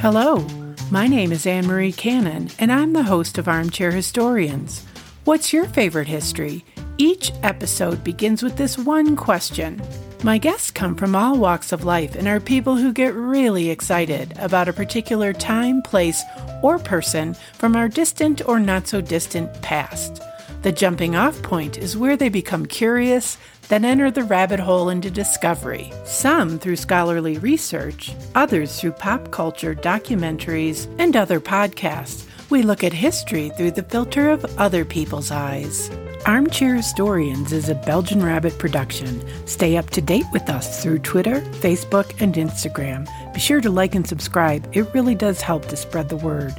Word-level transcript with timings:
Hello, 0.00 0.46
my 0.92 1.08
name 1.08 1.32
is 1.32 1.44
Anne 1.44 1.66
Marie 1.66 1.92
Cannon, 1.92 2.48
and 2.60 2.70
I'm 2.70 2.92
the 2.92 3.02
host 3.02 3.36
of 3.36 3.48
Armchair 3.48 3.90
Historians. 3.90 4.86
What's 5.24 5.52
your 5.52 5.64
favorite 5.64 6.06
history? 6.06 6.64
Each 6.98 7.32
episode 7.42 8.04
begins 8.04 8.40
with 8.40 8.56
this 8.56 8.78
one 8.78 9.16
question. 9.16 9.82
My 10.22 10.38
guests 10.38 10.70
come 10.70 10.94
from 10.94 11.16
all 11.16 11.36
walks 11.36 11.72
of 11.72 11.84
life 11.84 12.14
and 12.14 12.28
are 12.28 12.38
people 12.38 12.76
who 12.76 12.92
get 12.92 13.12
really 13.12 13.70
excited 13.70 14.34
about 14.38 14.68
a 14.68 14.72
particular 14.72 15.32
time, 15.32 15.82
place, 15.82 16.22
or 16.62 16.78
person 16.78 17.34
from 17.54 17.74
our 17.74 17.88
distant 17.88 18.40
or 18.46 18.60
not 18.60 18.86
so 18.86 19.00
distant 19.00 19.62
past. 19.62 20.22
The 20.62 20.70
jumping 20.70 21.16
off 21.16 21.42
point 21.42 21.76
is 21.76 21.96
where 21.96 22.16
they 22.16 22.28
become 22.28 22.66
curious, 22.66 23.36
then 23.68 23.84
enter 23.84 24.10
the 24.10 24.24
rabbit 24.24 24.60
hole 24.60 24.88
into 24.88 25.10
discovery, 25.10 25.92
some 26.04 26.58
through 26.58 26.76
scholarly 26.76 27.38
research, 27.38 28.14
others 28.34 28.80
through 28.80 28.92
pop 28.92 29.30
culture, 29.30 29.74
documentaries, 29.74 30.88
and 30.98 31.16
other 31.16 31.40
podcasts. 31.40 32.26
We 32.50 32.62
look 32.62 32.82
at 32.82 32.94
history 32.94 33.50
through 33.50 33.72
the 33.72 33.82
filter 33.82 34.30
of 34.30 34.44
other 34.58 34.84
people's 34.84 35.30
eyes. 35.30 35.90
Armchair 36.26 36.74
Historians 36.74 37.52
is 37.52 37.68
a 37.68 37.74
Belgian 37.74 38.22
Rabbit 38.22 38.58
production. 38.58 39.22
Stay 39.46 39.76
up 39.76 39.90
to 39.90 40.00
date 40.00 40.26
with 40.32 40.48
us 40.48 40.82
through 40.82 41.00
Twitter, 41.00 41.40
Facebook, 41.60 42.20
and 42.20 42.34
Instagram. 42.34 43.06
Be 43.38 43.42
sure 43.42 43.60
to 43.60 43.70
like 43.70 43.94
and 43.94 44.04
subscribe, 44.04 44.68
it 44.76 44.92
really 44.92 45.14
does 45.14 45.40
help 45.40 45.66
to 45.66 45.76
spread 45.76 46.08
the 46.08 46.16
word. 46.16 46.50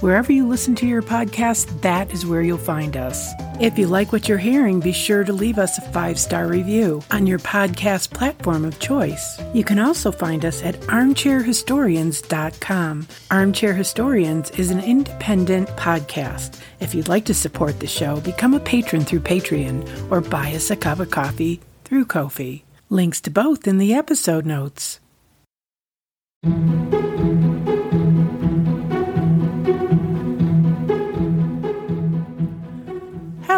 Wherever 0.00 0.30
you 0.30 0.46
listen 0.46 0.74
to 0.74 0.86
your 0.86 1.00
podcast, 1.00 1.80
that 1.80 2.12
is 2.12 2.26
where 2.26 2.42
you'll 2.42 2.58
find 2.58 2.98
us. 2.98 3.32
If 3.60 3.78
you 3.78 3.86
like 3.86 4.12
what 4.12 4.28
you're 4.28 4.36
hearing, 4.36 4.78
be 4.78 4.92
sure 4.92 5.24
to 5.24 5.32
leave 5.32 5.58
us 5.58 5.78
a 5.78 5.90
five 5.90 6.18
star 6.18 6.46
review 6.46 7.02
on 7.10 7.26
your 7.26 7.38
podcast 7.38 8.12
platform 8.12 8.66
of 8.66 8.78
choice. 8.78 9.40
You 9.54 9.64
can 9.64 9.78
also 9.78 10.12
find 10.12 10.44
us 10.44 10.62
at 10.62 10.78
armchairhistorians.com. 10.80 13.08
Armchair 13.30 13.72
Historians 13.72 14.50
is 14.50 14.70
an 14.70 14.80
independent 14.80 15.68
podcast. 15.78 16.60
If 16.78 16.94
you'd 16.94 17.08
like 17.08 17.24
to 17.24 17.32
support 17.32 17.80
the 17.80 17.86
show, 17.86 18.20
become 18.20 18.52
a 18.52 18.60
patron 18.60 19.06
through 19.06 19.20
Patreon 19.20 20.12
or 20.12 20.20
buy 20.20 20.52
us 20.52 20.70
a 20.70 20.76
cup 20.76 21.00
of 21.00 21.10
coffee 21.10 21.62
through 21.84 22.04
Ko-fi. 22.04 22.64
Links 22.90 23.22
to 23.22 23.30
both 23.30 23.66
in 23.66 23.78
the 23.78 23.94
episode 23.94 24.44
notes. 24.44 25.00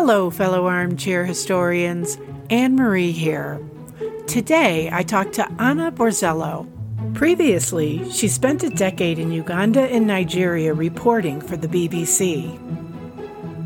Hello, 0.00 0.31
fellow 0.31 0.67
armchair 0.67 1.27
historians. 1.27 2.17
Anne 2.48 2.75
Marie 2.75 3.12
here. 3.12 3.61
Today, 4.27 4.89
I 4.91 5.03
talked 5.03 5.34
to 5.34 5.47
Anna 5.61 5.92
Borzello. 5.92 6.67
Previously, 7.14 8.11
she 8.11 8.27
spent 8.27 8.62
a 8.62 8.70
decade 8.70 9.19
in 9.19 9.31
Uganda 9.31 9.83
and 9.83 10.06
Nigeria 10.06 10.72
reporting 10.72 11.42
for 11.42 11.59
the 11.59 11.69
BBC. 11.69 12.59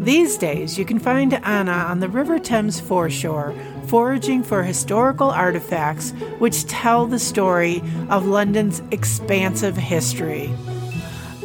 These 0.00 0.36
days, 0.36 0.76
you 0.76 0.84
can 0.84 0.98
find 0.98 1.34
Anna 1.34 1.70
on 1.70 2.00
the 2.00 2.08
River 2.08 2.40
Thames 2.40 2.80
foreshore, 2.80 3.54
foraging 3.88 4.42
for 4.42 4.62
historical 4.62 5.30
artifacts 5.30 6.10
which 6.38 6.66
tell 6.66 7.06
the 7.06 7.18
story 7.18 7.82
of 8.10 8.26
London's 8.26 8.82
expansive 8.90 9.76
history. 9.76 10.52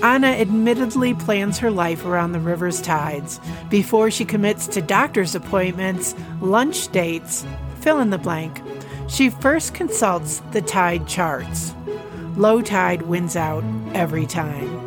Anna 0.01 0.27
admittedly 0.27 1.13
plans 1.13 1.57
her 1.57 1.69
life 1.69 2.05
around 2.05 2.31
the 2.31 2.39
river's 2.39 2.81
tides 2.81 3.39
before 3.69 4.09
she 4.09 4.23
commits 4.23 4.65
to 4.67 4.81
doctor's 4.81 5.35
appointments, 5.35 6.15
lunch 6.41 6.89
dates, 6.91 7.45
fill 7.81 7.99
in 7.99 8.09
the 8.09 8.17
blank. 8.17 8.61
She 9.09 9.29
first 9.29 9.73
consults 9.73 10.41
the 10.51 10.61
tide 10.61 11.07
charts. 11.07 11.73
Low 12.37 12.61
tide 12.61 13.01
wins 13.01 13.35
out 13.35 13.63
every 13.93 14.25
time. 14.25 14.79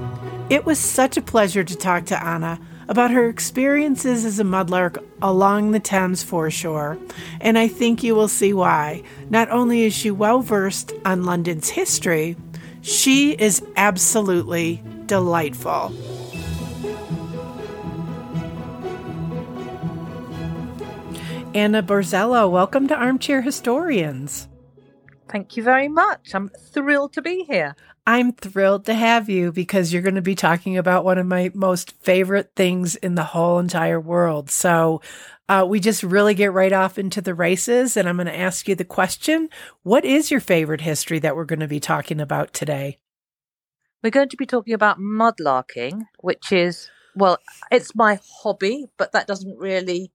It 0.48 0.64
was 0.64 0.78
such 0.78 1.16
a 1.16 1.22
pleasure 1.22 1.64
to 1.64 1.76
talk 1.76 2.06
to 2.06 2.24
Anna 2.24 2.58
about 2.92 3.10
her 3.10 3.26
experiences 3.26 4.26
as 4.26 4.38
a 4.38 4.44
mudlark 4.44 5.02
along 5.22 5.70
the 5.70 5.80
Thames 5.80 6.22
foreshore, 6.22 6.98
and 7.40 7.58
I 7.58 7.66
think 7.66 8.02
you 8.02 8.14
will 8.14 8.28
see 8.28 8.52
why. 8.52 9.02
Not 9.30 9.48
only 9.48 9.84
is 9.84 9.94
she 9.94 10.10
well 10.10 10.40
versed 10.40 10.92
on 11.02 11.24
London's 11.24 11.70
history, 11.70 12.36
she 12.82 13.32
is 13.32 13.62
absolutely 13.76 14.82
delightful. 15.06 15.90
Anna 21.54 21.82
Borzello, 21.82 22.50
welcome 22.50 22.88
to 22.88 22.94
Armchair 22.94 23.40
Historians. 23.40 24.48
Thank 25.32 25.56
you 25.56 25.62
very 25.62 25.88
much. 25.88 26.34
I'm 26.34 26.50
thrilled 26.50 27.14
to 27.14 27.22
be 27.22 27.44
here. 27.44 27.74
I'm 28.06 28.32
thrilled 28.32 28.84
to 28.84 28.92
have 28.92 29.30
you 29.30 29.50
because 29.50 29.90
you're 29.90 30.02
going 30.02 30.16
to 30.16 30.20
be 30.20 30.34
talking 30.34 30.76
about 30.76 31.06
one 31.06 31.16
of 31.16 31.26
my 31.26 31.50
most 31.54 31.92
favorite 32.02 32.50
things 32.54 32.96
in 32.96 33.14
the 33.14 33.24
whole 33.24 33.58
entire 33.58 33.98
world. 33.98 34.50
So, 34.50 35.00
uh, 35.48 35.64
we 35.66 35.80
just 35.80 36.02
really 36.02 36.34
get 36.34 36.52
right 36.52 36.72
off 36.72 36.98
into 36.98 37.22
the 37.22 37.34
races, 37.34 37.96
and 37.96 38.08
I'm 38.08 38.16
going 38.16 38.26
to 38.26 38.38
ask 38.38 38.68
you 38.68 38.74
the 38.74 38.84
question 38.84 39.48
What 39.82 40.04
is 40.04 40.30
your 40.30 40.40
favorite 40.40 40.82
history 40.82 41.18
that 41.20 41.34
we're 41.34 41.46
going 41.46 41.60
to 41.60 41.68
be 41.68 41.80
talking 41.80 42.20
about 42.20 42.52
today? 42.52 42.98
We're 44.02 44.10
going 44.10 44.28
to 44.28 44.36
be 44.36 44.46
talking 44.46 44.74
about 44.74 44.98
mudlarking, 44.98 46.02
which 46.20 46.52
is, 46.52 46.90
well, 47.16 47.38
it's 47.70 47.94
my 47.94 48.18
hobby, 48.42 48.86
but 48.98 49.12
that 49.12 49.26
doesn't 49.26 49.56
really 49.58 50.12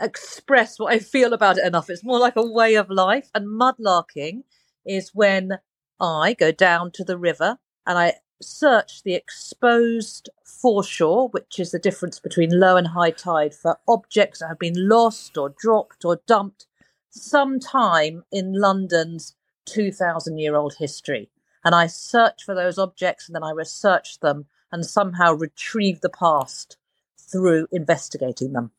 express 0.00 0.78
what 0.78 0.92
I 0.92 0.98
feel 0.98 1.32
about 1.32 1.58
it 1.58 1.66
enough. 1.66 1.90
It's 1.90 2.04
more 2.04 2.18
like 2.18 2.36
a 2.36 2.46
way 2.46 2.74
of 2.74 2.90
life. 2.90 3.30
And 3.34 3.46
mudlarking 3.46 4.42
is 4.84 5.10
when 5.14 5.58
I 6.00 6.34
go 6.34 6.52
down 6.52 6.90
to 6.92 7.04
the 7.04 7.18
river 7.18 7.58
and 7.86 7.98
I 7.98 8.14
search 8.42 9.02
the 9.02 9.14
exposed 9.14 10.28
foreshore, 10.44 11.28
which 11.28 11.58
is 11.58 11.70
the 11.70 11.78
difference 11.78 12.18
between 12.18 12.58
low 12.58 12.76
and 12.76 12.88
high 12.88 13.10
tide, 13.10 13.54
for 13.54 13.78
objects 13.88 14.40
that 14.40 14.48
have 14.48 14.58
been 14.58 14.88
lost 14.88 15.38
or 15.38 15.54
dropped 15.56 16.04
or 16.04 16.20
dumped 16.26 16.66
sometime 17.10 18.24
in 18.32 18.52
London's 18.52 19.36
2,000 19.66 20.38
year 20.38 20.56
old 20.56 20.74
history 20.78 21.30
and 21.64 21.74
I 21.74 21.86
search 21.86 22.44
for 22.44 22.54
those 22.54 22.78
objects 22.78 23.26
and 23.26 23.34
then 23.34 23.42
I 23.42 23.50
research 23.50 24.20
them 24.20 24.46
and 24.70 24.84
somehow 24.84 25.32
retrieve 25.32 26.00
the 26.00 26.10
past 26.10 26.76
through 27.18 27.68
investigating 27.72 28.52
them. 28.52 28.72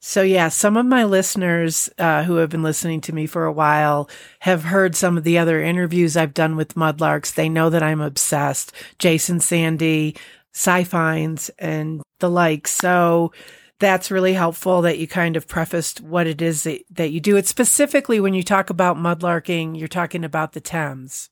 So, 0.00 0.22
yeah, 0.22 0.48
some 0.48 0.76
of 0.76 0.86
my 0.86 1.04
listeners 1.04 1.90
uh, 1.98 2.22
who 2.24 2.36
have 2.36 2.50
been 2.50 2.62
listening 2.62 3.00
to 3.02 3.14
me 3.14 3.26
for 3.26 3.44
a 3.44 3.52
while 3.52 4.08
have 4.40 4.64
heard 4.64 4.94
some 4.94 5.16
of 5.16 5.24
the 5.24 5.38
other 5.38 5.62
interviews 5.62 6.16
I've 6.16 6.34
done 6.34 6.56
with 6.56 6.74
mudlarks. 6.74 7.34
They 7.34 7.48
know 7.48 7.70
that 7.70 7.82
I'm 7.82 8.00
obsessed. 8.00 8.72
Jason 8.98 9.40
Sandy, 9.40 10.16
Si 10.52 10.84
Finds, 10.84 11.48
and 11.58 12.02
the 12.20 12.30
like. 12.30 12.68
So, 12.68 13.32
that's 13.78 14.10
really 14.10 14.32
helpful 14.32 14.82
that 14.82 14.98
you 14.98 15.06
kind 15.06 15.36
of 15.36 15.46
prefaced 15.46 16.00
what 16.00 16.26
it 16.26 16.40
is 16.40 16.62
that, 16.62 16.82
that 16.90 17.10
you 17.10 17.20
do. 17.20 17.36
It's 17.36 17.50
specifically 17.50 18.20
when 18.20 18.34
you 18.34 18.42
talk 18.42 18.70
about 18.70 18.96
mudlarking, 18.96 19.78
you're 19.78 19.88
talking 19.88 20.24
about 20.24 20.52
the 20.52 20.60
Thames. 20.60 21.28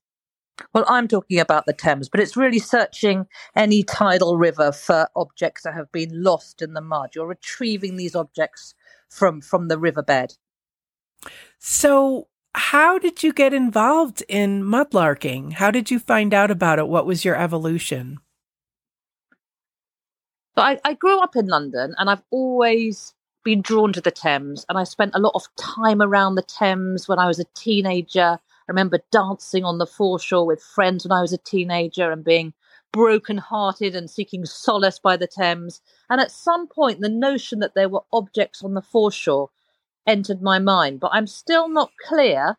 Well, 0.72 0.84
I'm 0.88 1.08
talking 1.08 1.40
about 1.40 1.66
the 1.66 1.72
Thames, 1.72 2.08
but 2.08 2.20
it's 2.20 2.36
really 2.36 2.58
searching 2.58 3.26
any 3.56 3.82
tidal 3.82 4.36
river 4.36 4.70
for 4.72 5.08
objects 5.16 5.62
that 5.62 5.74
have 5.74 5.90
been 5.90 6.22
lost 6.22 6.62
in 6.62 6.74
the 6.74 6.80
mud. 6.80 7.10
You're 7.14 7.26
retrieving 7.26 7.96
these 7.96 8.14
objects 8.14 8.74
from 9.08 9.40
from 9.40 9.68
the 9.68 9.78
riverbed. 9.78 10.36
So, 11.58 12.28
how 12.54 12.98
did 12.98 13.22
you 13.22 13.32
get 13.32 13.52
involved 13.52 14.22
in 14.28 14.62
mudlarking? 14.62 15.54
How 15.54 15.70
did 15.70 15.90
you 15.90 15.98
find 15.98 16.32
out 16.32 16.50
about 16.50 16.78
it? 16.78 16.88
What 16.88 17.06
was 17.06 17.24
your 17.24 17.36
evolution? 17.36 18.18
So 20.56 20.62
I, 20.62 20.78
I 20.84 20.94
grew 20.94 21.20
up 21.20 21.34
in 21.34 21.46
London, 21.46 21.94
and 21.98 22.08
I've 22.08 22.22
always 22.30 23.12
been 23.42 23.60
drawn 23.60 23.92
to 23.92 24.00
the 24.00 24.12
Thames, 24.12 24.64
and 24.68 24.78
I 24.78 24.84
spent 24.84 25.12
a 25.14 25.18
lot 25.18 25.32
of 25.34 25.48
time 25.56 26.00
around 26.00 26.36
the 26.36 26.42
Thames 26.42 27.08
when 27.08 27.18
I 27.18 27.26
was 27.26 27.40
a 27.40 27.44
teenager 27.54 28.38
I 28.68 28.72
remember 28.72 29.00
dancing 29.12 29.64
on 29.64 29.78
the 29.78 29.86
foreshore 29.86 30.46
with 30.46 30.62
friends 30.62 31.04
when 31.04 31.12
I 31.12 31.20
was 31.20 31.32
a 31.32 31.38
teenager 31.38 32.10
and 32.10 32.24
being 32.24 32.54
broken-hearted 32.92 33.94
and 33.94 34.08
seeking 34.08 34.46
solace 34.46 34.98
by 34.98 35.16
the 35.16 35.26
Thames. 35.26 35.80
And 36.08 36.20
at 36.20 36.30
some 36.30 36.68
point, 36.68 37.00
the 37.00 37.08
notion 37.08 37.58
that 37.58 37.74
there 37.74 37.88
were 37.88 38.04
objects 38.12 38.62
on 38.62 38.74
the 38.74 38.82
foreshore 38.82 39.50
entered 40.06 40.40
my 40.40 40.58
mind, 40.58 41.00
but 41.00 41.10
I'm 41.12 41.26
still 41.26 41.68
not 41.68 41.90
clear 42.06 42.56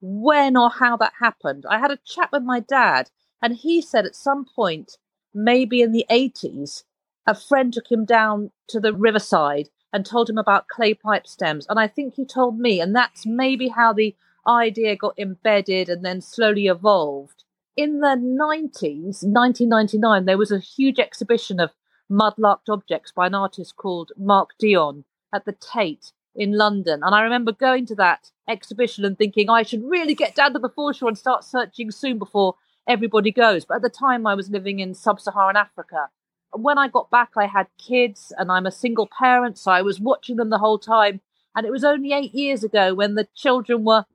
when 0.00 0.56
or 0.56 0.70
how 0.70 0.96
that 0.98 1.14
happened. 1.20 1.64
I 1.68 1.78
had 1.78 1.90
a 1.90 1.98
chat 2.04 2.30
with 2.32 2.42
my 2.42 2.60
dad, 2.60 3.10
and 3.42 3.56
he 3.56 3.80
said 3.80 4.06
at 4.06 4.14
some 4.14 4.44
point, 4.44 4.98
maybe 5.34 5.82
in 5.82 5.92
the 5.92 6.06
80s, 6.10 6.84
a 7.26 7.34
friend 7.34 7.72
took 7.72 7.90
him 7.90 8.04
down 8.04 8.52
to 8.68 8.80
the 8.80 8.92
riverside 8.92 9.68
and 9.92 10.04
told 10.04 10.28
him 10.28 10.38
about 10.38 10.68
clay 10.68 10.94
pipe 10.94 11.26
stems. 11.26 11.66
And 11.68 11.78
I 11.78 11.88
think 11.88 12.14
he 12.14 12.24
told 12.24 12.58
me, 12.58 12.80
and 12.80 12.94
that's 12.94 13.26
maybe 13.26 13.68
how 13.68 13.92
the 13.92 14.14
idea 14.48 14.96
got 14.96 15.18
embedded 15.18 15.88
and 15.88 16.04
then 16.04 16.20
slowly 16.20 16.66
evolved. 16.66 17.44
In 17.76 18.00
the 18.00 18.16
90s, 18.16 19.22
1999, 19.22 20.24
there 20.24 20.38
was 20.38 20.50
a 20.50 20.58
huge 20.58 20.98
exhibition 20.98 21.60
of 21.60 21.70
mudlarked 22.10 22.68
objects 22.68 23.12
by 23.12 23.26
an 23.26 23.34
artist 23.34 23.76
called 23.76 24.12
Mark 24.16 24.50
Dion 24.58 25.04
at 25.32 25.44
the 25.44 25.52
Tate 25.52 26.12
in 26.34 26.56
London. 26.56 27.00
And 27.02 27.14
I 27.14 27.20
remember 27.20 27.52
going 27.52 27.86
to 27.86 27.94
that 27.96 28.30
exhibition 28.48 29.04
and 29.04 29.18
thinking 29.18 29.50
I 29.50 29.62
should 29.62 29.84
really 29.84 30.14
get 30.14 30.34
down 30.34 30.54
to 30.54 30.58
the 30.58 30.68
foreshore 30.68 31.08
and 31.08 31.18
start 31.18 31.44
searching 31.44 31.90
soon 31.90 32.18
before 32.18 32.54
everybody 32.88 33.30
goes. 33.30 33.64
But 33.64 33.76
at 33.76 33.82
the 33.82 33.90
time, 33.90 34.26
I 34.26 34.34
was 34.34 34.50
living 34.50 34.80
in 34.80 34.94
sub 34.94 35.20
Saharan 35.20 35.56
Africa. 35.56 36.08
When 36.52 36.78
I 36.78 36.88
got 36.88 37.10
back, 37.10 37.32
I 37.36 37.46
had 37.46 37.66
kids 37.78 38.32
and 38.38 38.50
I'm 38.50 38.66
a 38.66 38.72
single 38.72 39.08
parent, 39.18 39.58
so 39.58 39.70
I 39.70 39.82
was 39.82 40.00
watching 40.00 40.36
them 40.36 40.50
the 40.50 40.58
whole 40.58 40.78
time. 40.78 41.20
And 41.54 41.66
it 41.66 41.70
was 41.70 41.84
only 41.84 42.12
eight 42.12 42.34
years 42.34 42.64
ago 42.64 42.94
when 42.94 43.14
the 43.14 43.28
children 43.34 43.84
were 43.84 44.06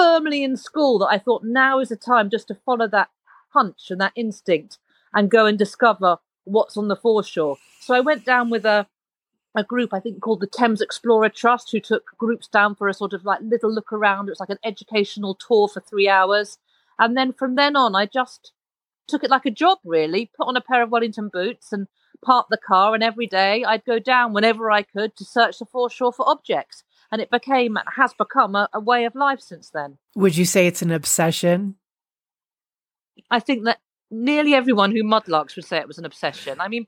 firmly 0.00 0.42
in 0.42 0.56
school 0.56 0.98
that 0.98 1.08
I 1.08 1.18
thought 1.18 1.44
now 1.44 1.78
is 1.78 1.90
the 1.90 1.96
time 1.96 2.30
just 2.30 2.48
to 2.48 2.54
follow 2.54 2.88
that 2.88 3.10
hunch 3.50 3.90
and 3.90 4.00
that 4.00 4.12
instinct 4.16 4.78
and 5.12 5.30
go 5.30 5.44
and 5.44 5.58
discover 5.58 6.16
what's 6.44 6.78
on 6.78 6.88
the 6.88 6.96
foreshore. 6.96 7.58
So 7.80 7.94
I 7.94 8.00
went 8.00 8.24
down 8.24 8.48
with 8.48 8.64
a 8.64 8.86
a 9.54 9.64
group 9.64 9.92
I 9.92 9.98
think 9.98 10.22
called 10.22 10.40
the 10.40 10.46
Thames 10.46 10.80
Explorer 10.80 11.28
Trust, 11.28 11.72
who 11.72 11.80
took 11.80 12.16
groups 12.16 12.46
down 12.46 12.76
for 12.76 12.88
a 12.88 12.94
sort 12.94 13.12
of 13.12 13.24
like 13.24 13.40
little 13.42 13.70
look 13.74 13.92
around. 13.92 14.28
It 14.28 14.30
was 14.30 14.40
like 14.40 14.48
an 14.48 14.64
educational 14.64 15.34
tour 15.34 15.68
for 15.68 15.80
three 15.80 16.08
hours, 16.08 16.56
and 16.98 17.16
then 17.16 17.32
from 17.32 17.56
then 17.56 17.76
on, 17.76 17.94
I 17.94 18.06
just 18.06 18.52
took 19.08 19.24
it 19.24 19.30
like 19.30 19.44
a 19.44 19.50
job. 19.50 19.78
Really, 19.84 20.30
put 20.34 20.46
on 20.46 20.56
a 20.56 20.62
pair 20.62 20.82
of 20.82 20.90
Wellington 20.90 21.28
boots 21.32 21.72
and 21.72 21.88
parked 22.24 22.50
the 22.50 22.56
car, 22.56 22.94
and 22.94 23.02
every 23.02 23.26
day 23.26 23.64
I'd 23.64 23.84
go 23.84 23.98
down 23.98 24.32
whenever 24.32 24.70
I 24.70 24.82
could 24.82 25.16
to 25.16 25.24
search 25.24 25.58
the 25.58 25.66
foreshore 25.66 26.12
for 26.12 26.26
objects. 26.28 26.84
And 27.12 27.20
it 27.20 27.30
became 27.30 27.76
has 27.96 28.14
become 28.14 28.54
a, 28.54 28.68
a 28.72 28.80
way 28.80 29.04
of 29.04 29.14
life 29.14 29.40
since 29.40 29.70
then. 29.70 29.98
Would 30.14 30.36
you 30.36 30.44
say 30.44 30.66
it's 30.66 30.82
an 30.82 30.92
obsession? 30.92 31.76
I 33.30 33.40
think 33.40 33.64
that 33.64 33.78
nearly 34.10 34.54
everyone 34.54 34.92
who 34.92 35.02
mudlarks 35.02 35.56
would 35.56 35.64
say 35.64 35.78
it 35.78 35.88
was 35.88 35.98
an 35.98 36.04
obsession. 36.04 36.60
I 36.60 36.68
mean, 36.68 36.86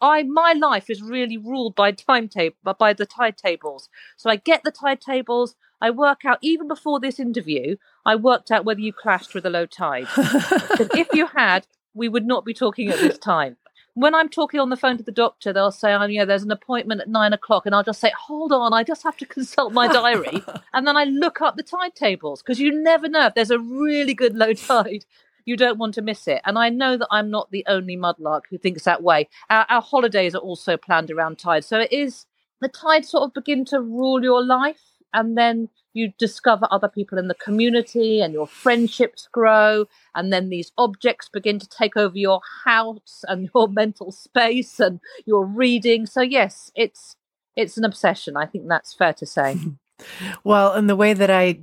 I 0.00 0.22
my 0.22 0.52
life 0.52 0.88
is 0.88 1.02
really 1.02 1.36
ruled 1.36 1.74
by 1.74 1.92
timetable 1.92 2.56
by 2.78 2.92
the 2.92 3.06
tide 3.06 3.36
tables. 3.36 3.88
So 4.16 4.30
I 4.30 4.36
get 4.36 4.62
the 4.64 4.70
tide 4.70 5.00
tables. 5.00 5.56
I 5.80 5.90
work 5.90 6.24
out 6.24 6.38
even 6.40 6.68
before 6.68 7.00
this 7.00 7.20
interview. 7.20 7.76
I 8.06 8.16
worked 8.16 8.50
out 8.50 8.64
whether 8.64 8.80
you 8.80 8.92
clashed 8.92 9.34
with 9.34 9.44
a 9.44 9.50
low 9.50 9.66
tide. 9.66 10.06
if 10.16 11.08
you 11.12 11.26
had, 11.26 11.66
we 11.92 12.08
would 12.08 12.26
not 12.26 12.44
be 12.44 12.54
talking 12.54 12.88
at 12.88 12.98
this 12.98 13.18
time. 13.18 13.56
When 13.94 14.14
I'm 14.14 14.28
talking 14.28 14.58
on 14.58 14.70
the 14.70 14.76
phone 14.76 14.96
to 14.98 15.04
the 15.04 15.12
doctor, 15.12 15.52
they'll 15.52 15.70
say, 15.70 15.92
"Oh, 15.94 16.04
yeah, 16.04 16.24
there's 16.24 16.42
an 16.42 16.50
appointment 16.50 17.00
at 17.00 17.08
nine 17.08 17.32
o'clock," 17.32 17.64
and 17.66 17.74
I'll 17.74 17.84
just 17.84 18.00
say, 18.00 18.12
"Hold 18.26 18.52
on, 18.52 18.72
I 18.72 18.82
just 18.82 19.04
have 19.04 19.16
to 19.18 19.26
consult 19.26 19.72
my 19.72 19.86
diary," 19.86 20.42
and 20.74 20.86
then 20.86 20.96
I 20.96 21.04
look 21.04 21.40
up 21.40 21.56
the 21.56 21.62
tide 21.62 21.94
tables 21.94 22.42
because 22.42 22.60
you 22.60 22.72
never 22.72 23.08
know 23.08 23.26
if 23.26 23.34
there's 23.34 23.50
a 23.50 23.58
really 23.58 24.14
good 24.14 24.34
low 24.34 24.52
tide 24.52 25.04
you 25.44 25.56
don't 25.56 25.78
want 25.78 25.94
to 25.94 26.02
miss 26.02 26.26
it. 26.26 26.40
And 26.44 26.58
I 26.58 26.68
know 26.70 26.96
that 26.96 27.08
I'm 27.10 27.30
not 27.30 27.50
the 27.50 27.64
only 27.68 27.96
mudlark 27.96 28.42
who 28.50 28.58
thinks 28.58 28.84
that 28.84 29.02
way. 29.02 29.28
Our, 29.50 29.66
our 29.68 29.82
holidays 29.82 30.34
are 30.34 30.38
also 30.38 30.76
planned 30.76 31.10
around 31.10 31.38
tide. 31.38 31.64
So 31.64 31.80
it 31.80 31.92
is 31.92 32.26
the 32.60 32.68
tides 32.68 33.10
sort 33.10 33.24
of 33.24 33.34
begin 33.34 33.64
to 33.66 33.80
rule 33.80 34.22
your 34.22 34.44
life. 34.44 34.80
And 35.12 35.36
then 35.36 35.68
you 35.94 36.12
discover 36.18 36.68
other 36.70 36.88
people 36.88 37.16
in 37.18 37.28
the 37.28 37.34
community 37.34 38.20
and 38.20 38.34
your 38.34 38.46
friendships 38.46 39.28
grow. 39.32 39.86
And 40.14 40.32
then 40.32 40.50
these 40.50 40.72
objects 40.76 41.30
begin 41.32 41.58
to 41.60 41.68
take 41.68 41.96
over 41.96 42.18
your 42.18 42.40
house 42.64 43.24
and 43.26 43.48
your 43.54 43.68
mental 43.68 44.12
space 44.12 44.78
and 44.80 45.00
your 45.24 45.46
reading. 45.46 46.04
So, 46.04 46.20
yes, 46.20 46.70
it's 46.74 47.16
it's 47.56 47.78
an 47.78 47.84
obsession. 47.84 48.36
I 48.36 48.46
think 48.46 48.68
that's 48.68 48.92
fair 48.92 49.14
to 49.14 49.26
say. 49.26 49.56
well, 50.44 50.72
and 50.72 50.90
the 50.90 50.96
way 50.96 51.14
that 51.14 51.30
I 51.30 51.60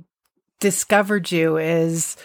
discovered 0.58 1.30
you 1.30 1.58
is 1.58 2.16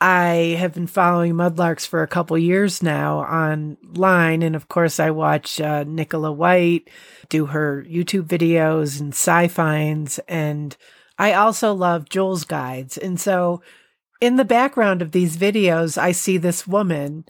I 0.00 0.56
have 0.58 0.72
been 0.72 0.86
following 0.86 1.34
Mudlarks 1.34 1.86
for 1.86 2.02
a 2.02 2.08
couple 2.08 2.38
years 2.38 2.82
now 2.82 3.18
online. 3.18 4.42
And 4.42 4.56
of 4.56 4.68
course, 4.68 4.98
I 4.98 5.10
watch 5.10 5.60
uh, 5.60 5.84
Nicola 5.84 6.32
White 6.32 6.88
do 7.28 7.46
her 7.46 7.84
YouTube 7.86 8.24
videos 8.24 8.98
and 8.98 9.14
Si 9.14 9.48
Finds. 9.48 10.18
And 10.20 10.74
I 11.20 11.34
also 11.34 11.74
love 11.74 12.08
Jules 12.08 12.44
guides. 12.44 12.96
And 12.96 13.20
so 13.20 13.60
in 14.22 14.36
the 14.36 14.44
background 14.44 15.02
of 15.02 15.12
these 15.12 15.36
videos, 15.36 15.98
I 15.98 16.12
see 16.12 16.38
this 16.38 16.66
woman 16.66 17.26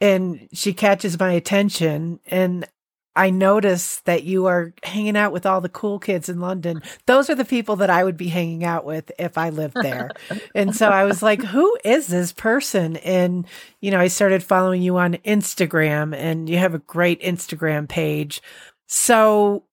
and 0.00 0.48
she 0.54 0.72
catches 0.72 1.20
my 1.20 1.32
attention. 1.32 2.20
And 2.26 2.66
I 3.14 3.28
notice 3.28 4.00
that 4.06 4.24
you 4.24 4.46
are 4.46 4.72
hanging 4.82 5.14
out 5.14 5.30
with 5.30 5.44
all 5.44 5.60
the 5.60 5.68
cool 5.68 5.98
kids 5.98 6.30
in 6.30 6.40
London. 6.40 6.82
Those 7.04 7.28
are 7.28 7.34
the 7.34 7.44
people 7.44 7.76
that 7.76 7.90
I 7.90 8.02
would 8.02 8.16
be 8.16 8.28
hanging 8.28 8.64
out 8.64 8.86
with 8.86 9.12
if 9.18 9.36
I 9.36 9.50
lived 9.50 9.76
there. 9.82 10.12
and 10.54 10.74
so 10.74 10.88
I 10.88 11.04
was 11.04 11.22
like, 11.22 11.42
who 11.42 11.76
is 11.84 12.06
this 12.06 12.32
person? 12.32 12.96
And, 12.96 13.46
you 13.82 13.90
know, 13.90 14.00
I 14.00 14.08
started 14.08 14.42
following 14.42 14.80
you 14.80 14.96
on 14.96 15.18
Instagram 15.18 16.16
and 16.16 16.48
you 16.48 16.56
have 16.56 16.72
a 16.72 16.78
great 16.78 17.20
Instagram 17.20 17.90
page. 17.90 18.40
So 18.86 19.64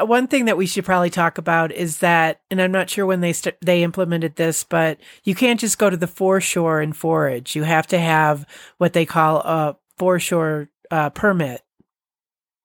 one 0.00 0.26
thing 0.26 0.46
that 0.46 0.56
we 0.56 0.66
should 0.66 0.84
probably 0.84 1.10
talk 1.10 1.38
about 1.38 1.70
is 1.70 1.98
that, 1.98 2.40
and 2.50 2.60
I'm 2.60 2.72
not 2.72 2.90
sure 2.90 3.06
when 3.06 3.20
they 3.20 3.32
st- 3.32 3.60
they 3.60 3.82
implemented 3.82 4.36
this, 4.36 4.64
but 4.64 4.98
you 5.22 5.34
can't 5.34 5.60
just 5.60 5.78
go 5.78 5.88
to 5.88 5.96
the 5.96 6.08
foreshore 6.08 6.80
and 6.80 6.96
forage. 6.96 7.54
You 7.54 7.62
have 7.62 7.86
to 7.88 7.98
have 7.98 8.44
what 8.78 8.92
they 8.92 9.06
call 9.06 9.38
a 9.38 9.76
foreshore 9.96 10.68
uh, 10.90 11.10
permit. 11.10 11.62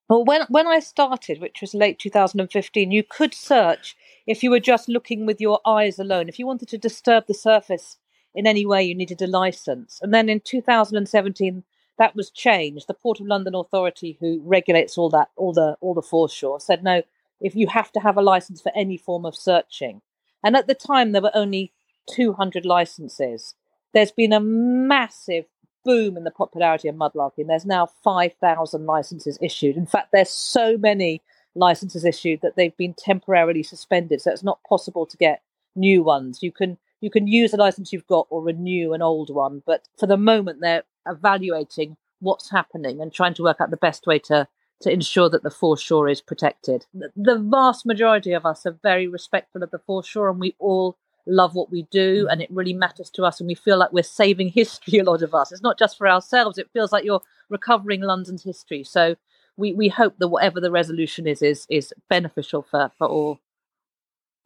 Well, 0.10 0.25
when 0.25 0.42
when 0.50 0.68
I 0.68 0.80
started, 0.80 1.39
which 1.39 1.62
was 1.62 1.74
late 1.74 2.00
2015, 2.00 2.92
you 2.92 3.04
could 3.04 3.33
search 3.33 3.95
if 4.25 4.42
you 4.42 4.50
were 4.50 4.60
just 4.60 4.89
looking 4.89 5.25
with 5.25 5.39
your 5.39 5.60
eyes 5.65 6.00
alone. 6.00 6.30
If 6.30 6.39
you 6.39 6.48
wanted 6.48 6.69
to 6.69 6.77
disturb 6.77 7.27
the 7.27 7.33
surface 7.33 7.98
in 8.33 8.48
any 8.48 8.65
way, 8.65 8.83
you 8.83 8.95
needed 8.95 9.21
a 9.21 9.27
license. 9.27 10.00
And 10.01 10.13
then 10.13 10.30
in 10.30 10.39
2017, 10.39 11.63
that 11.98 12.16
was 12.16 12.30
changed. 12.31 12.88
The 12.88 12.94
Port 12.94 13.19
of 13.19 13.28
London 13.28 13.56
Authority, 13.56 14.18
who 14.19 14.42
regulates 14.44 14.98
all 14.98 15.10
that, 15.12 15.30
all 15.36 15.54
the 15.54 15.78
all 15.81 15.94
the 15.94 16.01
foreshore, 16.01 16.60
said 16.60 16.84
no. 16.84 17.04
If 17.42 17.56
you 17.56 17.68
have 17.68 17.92
to 17.94 18.00
have 18.00 18.18
a 18.18 18.22
license 18.22 18.62
for 18.62 18.72
any 18.75 18.98
form 18.98 19.25
of 19.25 19.36
searching, 19.36 20.01
and 20.44 20.56
at 20.56 20.68
the 20.68 20.75
time 20.75 21.12
there 21.12 21.22
were 21.22 21.36
only 21.36 21.74
200 22.13 22.66
licenses. 22.66 23.56
There's 23.94 24.12
been 24.12 24.34
a 24.34 24.40
massive 24.40 25.45
boom 25.86 26.18
in 26.18 26.24
the 26.24 26.31
popularity 26.31 26.88
of 26.88 26.95
mudlarking. 26.95 27.48
There's 27.48 27.66
now 27.66 27.88
5,000 28.04 28.86
licenses 28.86 29.38
issued. 29.42 29.75
In 29.75 29.86
fact, 29.86 30.10
there's 30.12 30.30
so 30.30 30.78
many 30.78 31.22
licenses 31.56 32.06
issued 32.06 32.42
that 32.42 32.56
they've 32.56 32.75
been 32.75 32.94
temporarily 32.94 33.63
suspended. 33.63 34.22
So 34.22 34.31
it's 34.31 34.44
not 34.44 34.63
possible 34.68 35.06
to 35.06 35.18
get 35.18 35.42
new 35.75 36.04
ones. 36.04 36.42
You 36.42 36.51
can 36.51 36.78
you 37.01 37.10
can 37.10 37.28
use 37.28 37.54
a 37.54 37.57
license 37.57 37.92
you've 37.92 38.07
got 38.07 38.28
or 38.30 38.42
renew 38.42 38.94
an 38.94 39.01
old 39.01 39.30
one, 39.30 39.62
but 39.66 39.88
for 40.00 40.07
the 40.07 40.18
moment 40.18 40.62
they're 40.62 40.84
evaluating 41.07 41.97
what's 42.19 42.50
happening 42.50 43.01
and 43.01 43.11
trying 43.11 43.33
to 43.33 43.44
work 43.44 43.57
out 43.59 43.69
the 43.69 43.77
best 43.77 44.07
way 44.07 44.19
to 44.19 44.47
to 44.81 44.91
ensure 44.91 45.29
that 45.29 45.44
the 45.44 45.50
foreshore 45.50 46.09
is 46.09 46.19
protected. 46.19 46.85
The 46.94 47.38
vast 47.38 47.85
majority 47.85 48.33
of 48.33 48.45
us 48.45 48.65
are 48.65 48.77
very 48.83 49.07
respectful 49.07 49.63
of 49.63 49.71
the 49.71 49.79
foreshore, 49.79 50.29
and 50.29 50.41
we 50.41 50.55
all 50.59 50.97
love 51.25 51.55
what 51.55 51.71
we 51.71 51.83
do 51.83 52.25
mm. 52.25 52.31
and 52.31 52.41
it 52.41 52.51
really 52.51 52.73
matters 52.73 53.09
to 53.09 53.23
us 53.23 53.39
and 53.39 53.47
we 53.47 53.55
feel 53.55 53.77
like 53.77 53.94
we're 53.94 54.03
saving 54.03 54.50
history 54.50 55.00
a 55.00 55.03
lot 55.03 55.22
of 55.22 55.33
us. 55.33 55.51
It's 55.51 55.62
not 55.62 55.79
just 55.79 55.98
for 55.98 56.07
ourselves 56.07 56.57
it 56.57 56.69
feels 56.74 56.91
like 56.91 57.05
you're 57.05 57.22
recovering 57.50 58.01
london's 58.01 58.43
history. 58.43 58.83
So 58.83 59.15
we 59.55 59.74
we 59.74 59.89
hope 59.89 60.17
that 60.17 60.27
whatever 60.27 60.60
the 60.60 60.72
resolution 60.72 61.27
is 61.27 61.41
is 61.41 61.65
is 61.69 61.93
beneficial 62.10 62.62
for 62.62 62.91
for 62.98 63.07
all. 63.07 63.39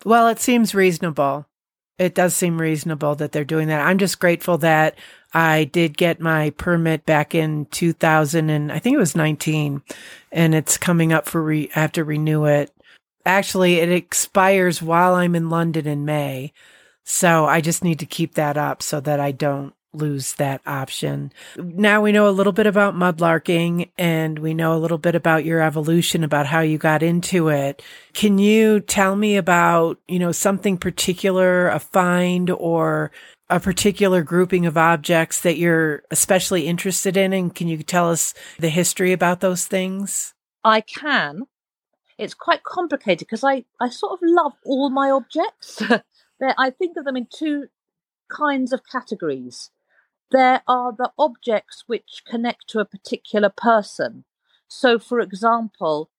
Well 0.06 0.28
it 0.28 0.40
seems 0.40 0.76
reasonable. 0.76 1.48
It 1.98 2.14
does 2.14 2.36
seem 2.36 2.62
reasonable 2.62 3.16
that 3.16 3.32
they're 3.32 3.44
doing 3.44 3.70
that. 3.70 3.86
I'm 3.86 3.98
just 3.98 4.20
grateful 4.20 4.60
that 4.60 5.00
i 5.34 5.64
did 5.66 5.98
get 5.98 6.20
my 6.20 6.50
permit 6.52 7.06
back 7.06 7.36
in 7.36 7.66
2000 7.68 8.50
and 8.50 8.72
i 8.72 8.80
think 8.80 8.96
it 8.96 9.00
was 9.00 9.16
19 9.16 9.82
and 10.32 10.56
it's 10.56 10.78
coming 10.78 11.14
up 11.14 11.26
for 11.26 11.42
re- 11.42 11.70
i 11.76 11.80
have 11.80 11.92
to 11.92 12.04
renew 12.04 12.46
it 12.46 12.72
actually 13.28 13.76
it 13.76 13.92
expires 13.92 14.82
while 14.82 15.14
I'm 15.14 15.36
in 15.36 15.50
London 15.50 15.86
in 15.86 16.06
May. 16.06 16.54
So 17.04 17.46
I 17.46 17.62
just 17.62 17.84
need 17.84 18.00
to 18.00 18.06
keep 18.06 18.34
that 18.34 18.58
up 18.58 18.82
so 18.82 19.00
that 19.02 19.20
I 19.20 19.32
don't 19.32 19.74
lose 19.94 20.34
that 20.34 20.62
option. 20.66 21.32
Now 21.58 22.02
we 22.02 22.12
know 22.12 22.28
a 22.28 22.32
little 22.32 22.54
bit 22.54 22.68
about 22.68 22.94
mudlarking 22.94 23.90
and 23.98 24.38
we 24.40 24.54
know 24.54 24.76
a 24.76 24.78
little 24.78 24.98
bit 24.98 25.16
about 25.16 25.46
your 25.46 25.62
evolution, 25.62 26.24
about 26.24 26.46
how 26.46 26.60
you 26.60 26.78
got 26.78 27.02
into 27.02 27.48
it. 27.48 27.82
Can 28.14 28.38
you 28.38 28.82
tell 28.82 29.16
me 29.16 29.38
about, 29.38 30.00
you 30.08 30.20
know, 30.20 30.32
something 30.32 30.78
particular, 30.78 31.70
a 31.70 31.80
find 31.80 32.50
or 32.50 33.12
a 33.50 33.60
particular 33.60 34.24
grouping 34.24 34.66
of 34.66 34.78
objects 34.78 35.42
that 35.42 35.58
you're 35.58 36.04
especially 36.12 36.68
interested 36.68 37.18
in? 37.18 37.34
And 37.34 37.54
can 37.54 37.68
you 37.68 37.82
tell 37.84 38.10
us 38.10 38.34
the 38.60 38.70
history 38.70 39.14
about 39.14 39.40
those 39.40 39.66
things? 39.66 40.34
I 40.64 40.82
can 40.82 41.48
it's 42.18 42.34
quite 42.34 42.64
complicated 42.64 43.20
because 43.20 43.44
I, 43.44 43.66
I 43.80 43.90
sort 43.90 44.14
of 44.14 44.20
love 44.24 44.54
all 44.66 44.90
my 44.90 45.12
objects. 45.12 45.82
I 46.42 46.70
think 46.72 46.98
of 46.98 47.06
them 47.06 47.18
in 47.18 47.28
two 47.32 47.68
kinds 48.30 48.74
of 48.74 48.82
categories. 48.92 49.72
There 50.32 50.62
are 50.68 50.92
the 50.92 51.12
objects 51.18 51.84
which 51.88 52.24
connect 52.28 52.68
to 52.70 52.80
a 52.80 52.86
particular 52.86 53.50
person. 53.50 54.26
So, 54.68 55.00
for 55.00 55.20
example, 55.20 56.10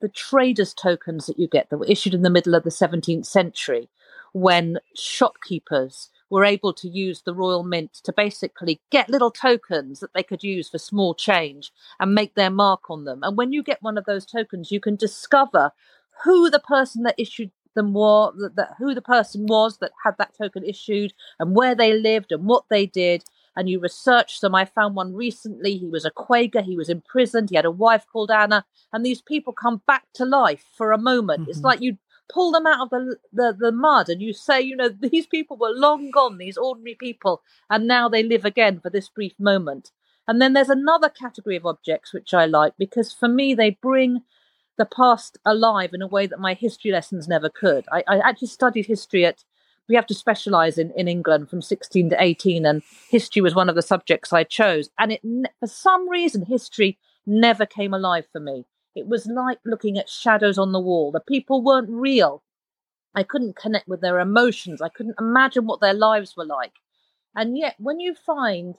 the 0.00 0.08
traders' 0.08 0.72
tokens 0.72 1.26
that 1.26 1.38
you 1.38 1.46
get 1.46 1.68
that 1.68 1.78
were 1.78 1.86
issued 1.86 2.14
in 2.14 2.22
the 2.22 2.30
middle 2.30 2.54
of 2.54 2.62
the 2.62 2.70
17th 2.70 3.26
century 3.26 3.90
when 4.32 4.78
shopkeepers 4.96 6.09
were 6.30 6.44
able 6.44 6.72
to 6.72 6.88
use 6.88 7.22
the 7.22 7.34
Royal 7.34 7.64
Mint 7.64 7.92
to 8.04 8.12
basically 8.12 8.80
get 8.90 9.10
little 9.10 9.30
tokens 9.30 10.00
that 10.00 10.14
they 10.14 10.22
could 10.22 10.42
use 10.42 10.68
for 10.70 10.78
small 10.78 11.14
change 11.14 11.72
and 11.98 12.14
make 12.14 12.34
their 12.34 12.50
mark 12.50 12.88
on 12.88 13.04
them. 13.04 13.20
And 13.22 13.36
when 13.36 13.52
you 13.52 13.62
get 13.62 13.82
one 13.82 13.98
of 13.98 14.04
those 14.04 14.24
tokens, 14.24 14.70
you 14.70 14.80
can 14.80 14.96
discover 14.96 15.72
who 16.24 16.48
the 16.48 16.60
person 16.60 17.02
that 17.02 17.16
issued 17.18 17.50
them 17.74 17.92
were, 17.94 18.30
that, 18.38 18.56
that 18.56 18.74
who 18.78 18.94
the 18.94 19.02
person 19.02 19.46
was 19.46 19.78
that 19.78 19.92
had 20.04 20.14
that 20.18 20.36
token 20.36 20.64
issued, 20.64 21.12
and 21.38 21.54
where 21.54 21.74
they 21.74 21.92
lived 21.92 22.32
and 22.32 22.44
what 22.44 22.64
they 22.70 22.86
did. 22.86 23.24
and 23.56 23.68
you 23.68 23.80
research 23.80 24.40
them. 24.40 24.54
I 24.54 24.64
found 24.64 24.94
one 24.94 25.14
recently. 25.14 25.76
He 25.76 25.88
was 25.88 26.04
a 26.04 26.10
Quaker. 26.10 26.62
He 26.62 26.76
was 26.76 26.88
imprisoned. 26.88 27.50
He 27.50 27.56
had 27.56 27.64
a 27.64 27.70
wife 27.70 28.06
called 28.10 28.30
Anna. 28.30 28.64
And 28.92 29.04
these 29.04 29.20
people 29.20 29.52
come 29.52 29.82
back 29.86 30.04
to 30.14 30.24
life 30.24 30.64
for 30.76 30.92
a 30.92 30.98
moment. 30.98 31.42
Mm-hmm. 31.42 31.50
It's 31.50 31.60
like 31.60 31.80
you 31.80 31.98
pull 32.32 32.52
them 32.52 32.66
out 32.66 32.82
of 32.82 32.90
the, 32.90 33.16
the, 33.32 33.56
the 33.58 33.72
mud 33.72 34.08
and 34.08 34.22
you 34.22 34.32
say, 34.32 34.60
you 34.60 34.76
know, 34.76 34.88
these 34.88 35.26
people 35.26 35.56
were 35.56 35.70
long 35.70 36.10
gone, 36.10 36.38
these 36.38 36.56
ordinary 36.56 36.96
people, 36.98 37.42
and 37.68 37.86
now 37.86 38.08
they 38.08 38.22
live 38.22 38.44
again 38.44 38.80
for 38.80 38.90
this 38.90 39.08
brief 39.08 39.34
moment. 39.38 39.90
And 40.28 40.40
then 40.40 40.52
there's 40.52 40.68
another 40.68 41.08
category 41.08 41.56
of 41.56 41.66
objects 41.66 42.12
which 42.12 42.32
I 42.32 42.46
like 42.46 42.74
because 42.78 43.12
for 43.12 43.28
me 43.28 43.54
they 43.54 43.70
bring 43.70 44.20
the 44.78 44.86
past 44.86 45.38
alive 45.44 45.90
in 45.92 46.02
a 46.02 46.06
way 46.06 46.26
that 46.26 46.38
my 46.38 46.54
history 46.54 46.92
lessons 46.92 47.26
never 47.26 47.48
could. 47.48 47.84
I, 47.92 48.04
I 48.06 48.18
actually 48.18 48.48
studied 48.48 48.86
history 48.86 49.26
at 49.26 49.44
we 49.90 49.96
have 49.96 50.06
to 50.06 50.14
specialize 50.14 50.78
in, 50.78 50.92
in 50.92 51.08
England 51.08 51.50
from 51.50 51.60
16 51.60 52.10
to 52.10 52.22
18, 52.22 52.64
and 52.64 52.82
history 53.10 53.42
was 53.42 53.56
one 53.56 53.68
of 53.68 53.74
the 53.74 53.82
subjects 53.82 54.32
I 54.32 54.44
chose. 54.44 54.88
And 54.98 55.12
it, 55.12 55.20
for 55.58 55.66
some 55.66 56.08
reason, 56.08 56.46
history 56.46 56.96
never 57.26 57.66
came 57.66 57.92
alive 57.92 58.26
for 58.30 58.38
me. 58.40 58.66
It 58.94 59.06
was 59.06 59.26
like 59.26 59.58
looking 59.64 59.98
at 59.98 60.08
shadows 60.08 60.58
on 60.58 60.72
the 60.72 60.80
wall. 60.80 61.12
The 61.12 61.20
people 61.20 61.62
weren't 61.62 61.90
real. 61.90 62.42
I 63.14 63.22
couldn't 63.22 63.56
connect 63.56 63.88
with 63.88 64.00
their 64.00 64.20
emotions. 64.20 64.80
I 64.82 64.88
couldn't 64.88 65.16
imagine 65.18 65.66
what 65.66 65.80
their 65.80 65.94
lives 65.94 66.36
were 66.36 66.44
like. 66.44 66.74
And 67.34 67.56
yet, 67.56 67.76
when 67.78 68.00
you 68.00 68.14
find 68.14 68.76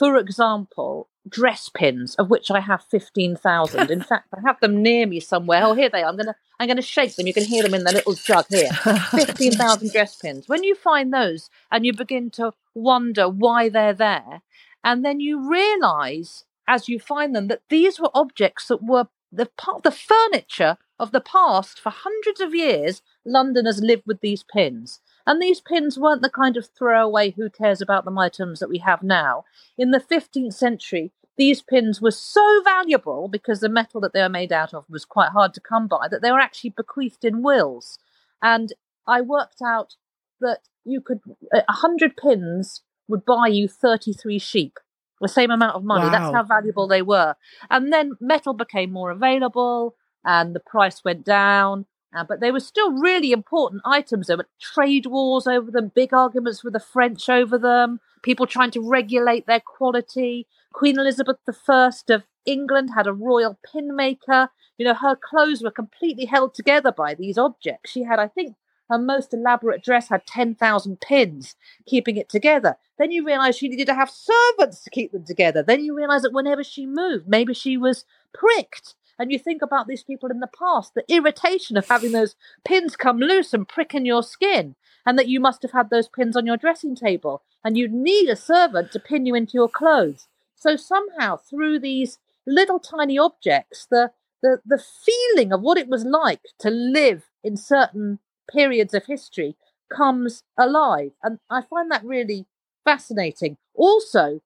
for 0.00 0.16
example, 0.16 1.10
dress 1.28 1.68
pins, 1.68 2.14
of 2.14 2.30
which 2.30 2.50
I 2.50 2.60
have 2.60 2.82
fifteen 2.90 3.36
thousand. 3.36 3.90
In 3.90 4.02
fact, 4.02 4.28
I 4.34 4.40
have 4.46 4.58
them 4.60 4.82
near 4.82 5.06
me 5.06 5.20
somewhere. 5.20 5.60
Oh, 5.62 5.74
here 5.74 5.90
they 5.90 6.02
are. 6.02 6.08
I'm 6.08 6.16
gonna 6.16 6.34
I'm 6.58 6.68
gonna 6.68 6.80
shake 6.80 7.16
them. 7.16 7.26
You 7.26 7.34
can 7.34 7.44
hear 7.44 7.62
them 7.62 7.74
in 7.74 7.84
the 7.84 7.92
little 7.92 8.14
jug 8.14 8.46
here. 8.48 8.72
Fifteen 9.10 9.52
thousand 9.52 9.90
dress 9.92 10.16
pins. 10.16 10.48
When 10.48 10.64
you 10.64 10.74
find 10.74 11.12
those 11.12 11.50
and 11.70 11.84
you 11.84 11.92
begin 11.92 12.30
to 12.30 12.52
wonder 12.74 13.28
why 13.28 13.68
they're 13.68 13.92
there, 13.92 14.40
and 14.82 15.04
then 15.04 15.20
you 15.20 15.50
realise 15.50 16.44
as 16.66 16.88
you 16.88 16.98
find 16.98 17.36
them 17.36 17.48
that 17.48 17.60
these 17.68 18.00
were 18.00 18.10
objects 18.14 18.68
that 18.68 18.82
were 18.82 19.08
the 19.32 19.48
the 19.82 19.90
furniture 19.90 20.76
of 20.98 21.12
the 21.12 21.20
past 21.20 21.80
for 21.80 21.90
hundreds 21.90 22.40
of 22.40 22.54
years. 22.54 23.02
London 23.24 23.66
has 23.66 23.80
lived 23.80 24.02
with 24.06 24.20
these 24.20 24.42
pins. 24.42 25.00
And 25.26 25.40
these 25.40 25.60
pins 25.60 25.98
weren't 25.98 26.22
the 26.22 26.30
kind 26.30 26.56
of 26.56 26.68
throwaway, 26.76 27.30
who 27.30 27.48
cares 27.50 27.80
about 27.80 28.04
them 28.04 28.18
items 28.18 28.60
that 28.60 28.68
we 28.68 28.78
have 28.78 29.02
now. 29.02 29.44
In 29.78 29.90
the 29.90 30.00
15th 30.00 30.54
century, 30.54 31.12
these 31.36 31.62
pins 31.62 32.02
were 32.02 32.10
so 32.10 32.62
valuable 32.62 33.28
because 33.28 33.60
the 33.60 33.68
metal 33.68 34.00
that 34.02 34.12
they 34.12 34.20
were 34.20 34.28
made 34.28 34.52
out 34.52 34.74
of 34.74 34.84
was 34.90 35.04
quite 35.04 35.30
hard 35.30 35.54
to 35.54 35.60
come 35.60 35.88
by 35.88 36.08
that 36.08 36.20
they 36.20 36.30
were 36.30 36.40
actually 36.40 36.70
bequeathed 36.70 37.24
in 37.24 37.42
wills. 37.42 37.98
And 38.42 38.72
I 39.06 39.20
worked 39.22 39.62
out 39.64 39.96
that 40.40 40.68
you 40.84 41.00
could, 41.00 41.20
a 41.52 41.72
hundred 41.72 42.16
pins 42.16 42.82
would 43.08 43.24
buy 43.24 43.48
you 43.48 43.68
33 43.68 44.38
sheep, 44.38 44.78
the 45.20 45.28
same 45.28 45.50
amount 45.50 45.76
of 45.76 45.84
money. 45.84 46.04
Wow. 46.04 46.10
That's 46.10 46.34
how 46.34 46.42
valuable 46.42 46.86
they 46.86 47.02
were. 47.02 47.34
And 47.68 47.92
then 47.92 48.12
metal 48.20 48.54
became 48.54 48.92
more 48.92 49.10
available 49.10 49.94
and 50.24 50.54
the 50.54 50.60
price 50.60 51.04
went 51.04 51.24
down. 51.24 51.86
Uh, 52.12 52.24
but 52.24 52.40
they 52.40 52.50
were 52.50 52.60
still 52.60 52.92
really 52.92 53.30
important 53.30 53.82
items. 53.84 54.26
There 54.26 54.36
were 54.36 54.48
trade 54.60 55.06
wars 55.06 55.46
over 55.46 55.70
them, 55.70 55.92
big 55.94 56.12
arguments 56.12 56.64
with 56.64 56.72
the 56.72 56.80
French 56.80 57.28
over 57.28 57.56
them, 57.56 58.00
people 58.22 58.46
trying 58.46 58.72
to 58.72 58.80
regulate 58.80 59.46
their 59.46 59.60
quality. 59.60 60.48
Queen 60.72 60.98
Elizabeth 60.98 61.36
I 61.46 61.90
of 62.08 62.24
England 62.44 62.90
had 62.96 63.06
a 63.06 63.12
royal 63.12 63.58
pin 63.70 63.94
maker. 63.94 64.48
You 64.76 64.86
know, 64.86 64.94
her 64.94 65.16
clothes 65.16 65.62
were 65.62 65.70
completely 65.70 66.24
held 66.24 66.54
together 66.54 66.90
by 66.90 67.14
these 67.14 67.38
objects. 67.38 67.90
She 67.90 68.02
had, 68.02 68.18
I 68.18 68.26
think, 68.26 68.56
her 68.90 68.98
most 68.98 69.32
elaborate 69.32 69.82
dress 69.82 70.08
had 70.08 70.26
10,000 70.26 71.00
pins 71.00 71.56
keeping 71.86 72.16
it 72.16 72.28
together. 72.28 72.76
Then 72.98 73.10
you 73.10 73.24
realize 73.24 73.56
she 73.56 73.68
needed 73.68 73.86
to 73.86 73.94
have 73.94 74.10
servants 74.10 74.82
to 74.82 74.90
keep 74.90 75.12
them 75.12 75.24
together. 75.24 75.62
Then 75.62 75.82
you 75.82 75.96
realize 75.96 76.22
that 76.22 76.34
whenever 76.34 76.62
she 76.62 76.86
moved, 76.86 77.28
maybe 77.28 77.54
she 77.54 77.76
was 77.76 78.04
pricked 78.34 78.94
and 79.20 79.30
you 79.30 79.38
think 79.38 79.60
about 79.60 79.86
these 79.86 80.02
people 80.02 80.30
in 80.30 80.40
the 80.40 80.48
past, 80.58 80.94
the 80.94 81.04
irritation 81.06 81.76
of 81.76 81.86
having 81.86 82.12
those 82.12 82.36
pins 82.64 82.96
come 82.96 83.18
loose 83.18 83.52
and 83.52 83.68
prick 83.68 83.94
in 83.94 84.06
your 84.06 84.22
skin, 84.22 84.76
and 85.04 85.18
that 85.18 85.28
you 85.28 85.38
must 85.38 85.60
have 85.60 85.72
had 85.72 85.90
those 85.90 86.08
pins 86.08 86.38
on 86.38 86.46
your 86.46 86.56
dressing 86.56 86.96
table, 86.96 87.42
and 87.62 87.76
you'd 87.76 87.92
need 87.92 88.30
a 88.30 88.34
servant 88.34 88.90
to 88.92 88.98
pin 88.98 89.26
you 89.26 89.34
into 89.34 89.52
your 89.52 89.68
clothes. 89.68 90.26
So 90.56 90.74
somehow, 90.74 91.36
through 91.36 91.80
these 91.80 92.18
little 92.46 92.80
tiny 92.80 93.18
objects, 93.18 93.86
the 93.90 94.12
the, 94.42 94.58
the 94.64 94.82
feeling 94.82 95.52
of 95.52 95.60
what 95.60 95.76
it 95.76 95.86
was 95.86 96.04
like 96.06 96.40
to 96.60 96.70
live 96.70 97.24
in 97.44 97.58
certain 97.58 98.20
periods 98.52 98.94
of 98.94 99.06
history 99.06 99.56
comes 99.94 100.42
alive. 100.58 101.12
And 101.22 101.38
I 101.48 101.62
find 101.62 101.90
that 101.90 102.04
really 102.04 102.46
fascinating. 102.84 103.56
Also, 103.74 104.40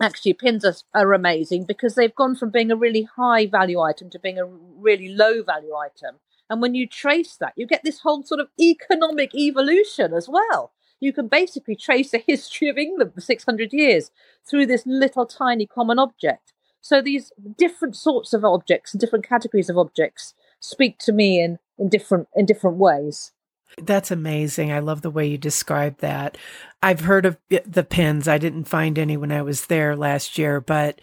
actually 0.00 0.32
pins 0.34 0.64
are, 0.64 0.74
are 0.94 1.12
amazing 1.14 1.64
because 1.64 1.94
they've 1.94 2.14
gone 2.14 2.36
from 2.36 2.50
being 2.50 2.70
a 2.70 2.76
really 2.76 3.08
high 3.16 3.46
value 3.46 3.80
item 3.80 4.10
to 4.10 4.18
being 4.18 4.38
a 4.38 4.44
really 4.44 5.08
low 5.08 5.42
value 5.42 5.74
item. 5.74 6.16
And 6.48 6.62
when 6.62 6.74
you 6.74 6.86
trace 6.86 7.36
that, 7.36 7.54
you 7.56 7.66
get 7.66 7.82
this 7.82 8.00
whole 8.00 8.22
sort 8.22 8.40
of 8.40 8.48
economic 8.60 9.34
evolution 9.34 10.12
as 10.12 10.28
well. 10.28 10.72
You 11.00 11.12
can 11.12 11.28
basically 11.28 11.76
trace 11.76 12.10
the 12.10 12.18
history 12.26 12.68
of 12.68 12.78
England 12.78 13.14
for 13.14 13.20
600 13.20 13.72
years 13.72 14.10
through 14.48 14.66
this 14.66 14.84
little 14.86 15.26
tiny 15.26 15.66
common 15.66 15.98
object. 15.98 16.52
So 16.80 17.02
these 17.02 17.32
different 17.58 17.96
sorts 17.96 18.32
of 18.32 18.44
objects 18.44 18.94
and 18.94 19.00
different 19.00 19.28
categories 19.28 19.68
of 19.68 19.76
objects 19.76 20.34
speak 20.60 20.98
to 21.00 21.12
me 21.12 21.42
in, 21.42 21.58
in 21.78 21.88
different 21.88 22.28
in 22.34 22.46
different 22.46 22.76
ways. 22.76 23.32
That's 23.78 24.10
amazing. 24.10 24.72
I 24.72 24.78
love 24.78 25.02
the 25.02 25.10
way 25.10 25.26
you 25.26 25.38
describe 25.38 25.98
that. 25.98 26.38
I've 26.82 27.00
heard 27.00 27.26
of 27.26 27.36
the 27.48 27.84
pins. 27.84 28.26
I 28.26 28.38
didn't 28.38 28.64
find 28.64 28.98
any 28.98 29.16
when 29.16 29.32
I 29.32 29.42
was 29.42 29.66
there 29.66 29.94
last 29.96 30.38
year, 30.38 30.60
but 30.60 31.00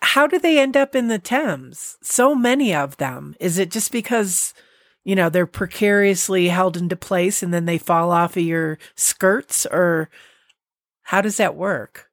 how 0.00 0.26
do 0.26 0.38
they 0.38 0.58
end 0.58 0.76
up 0.76 0.94
in 0.94 1.08
the 1.08 1.18
Thames? 1.18 1.96
So 2.02 2.34
many 2.34 2.74
of 2.74 2.96
them. 2.96 3.34
Is 3.40 3.58
it 3.58 3.70
just 3.70 3.92
because, 3.92 4.54
you 5.04 5.14
know, 5.14 5.28
they're 5.28 5.46
precariously 5.46 6.48
held 6.48 6.76
into 6.76 6.96
place 6.96 7.42
and 7.42 7.52
then 7.52 7.66
they 7.66 7.78
fall 7.78 8.10
off 8.10 8.36
of 8.36 8.42
your 8.42 8.78
skirts 8.94 9.66
or 9.66 10.08
how 11.02 11.20
does 11.20 11.36
that 11.36 11.54
work? 11.54 12.10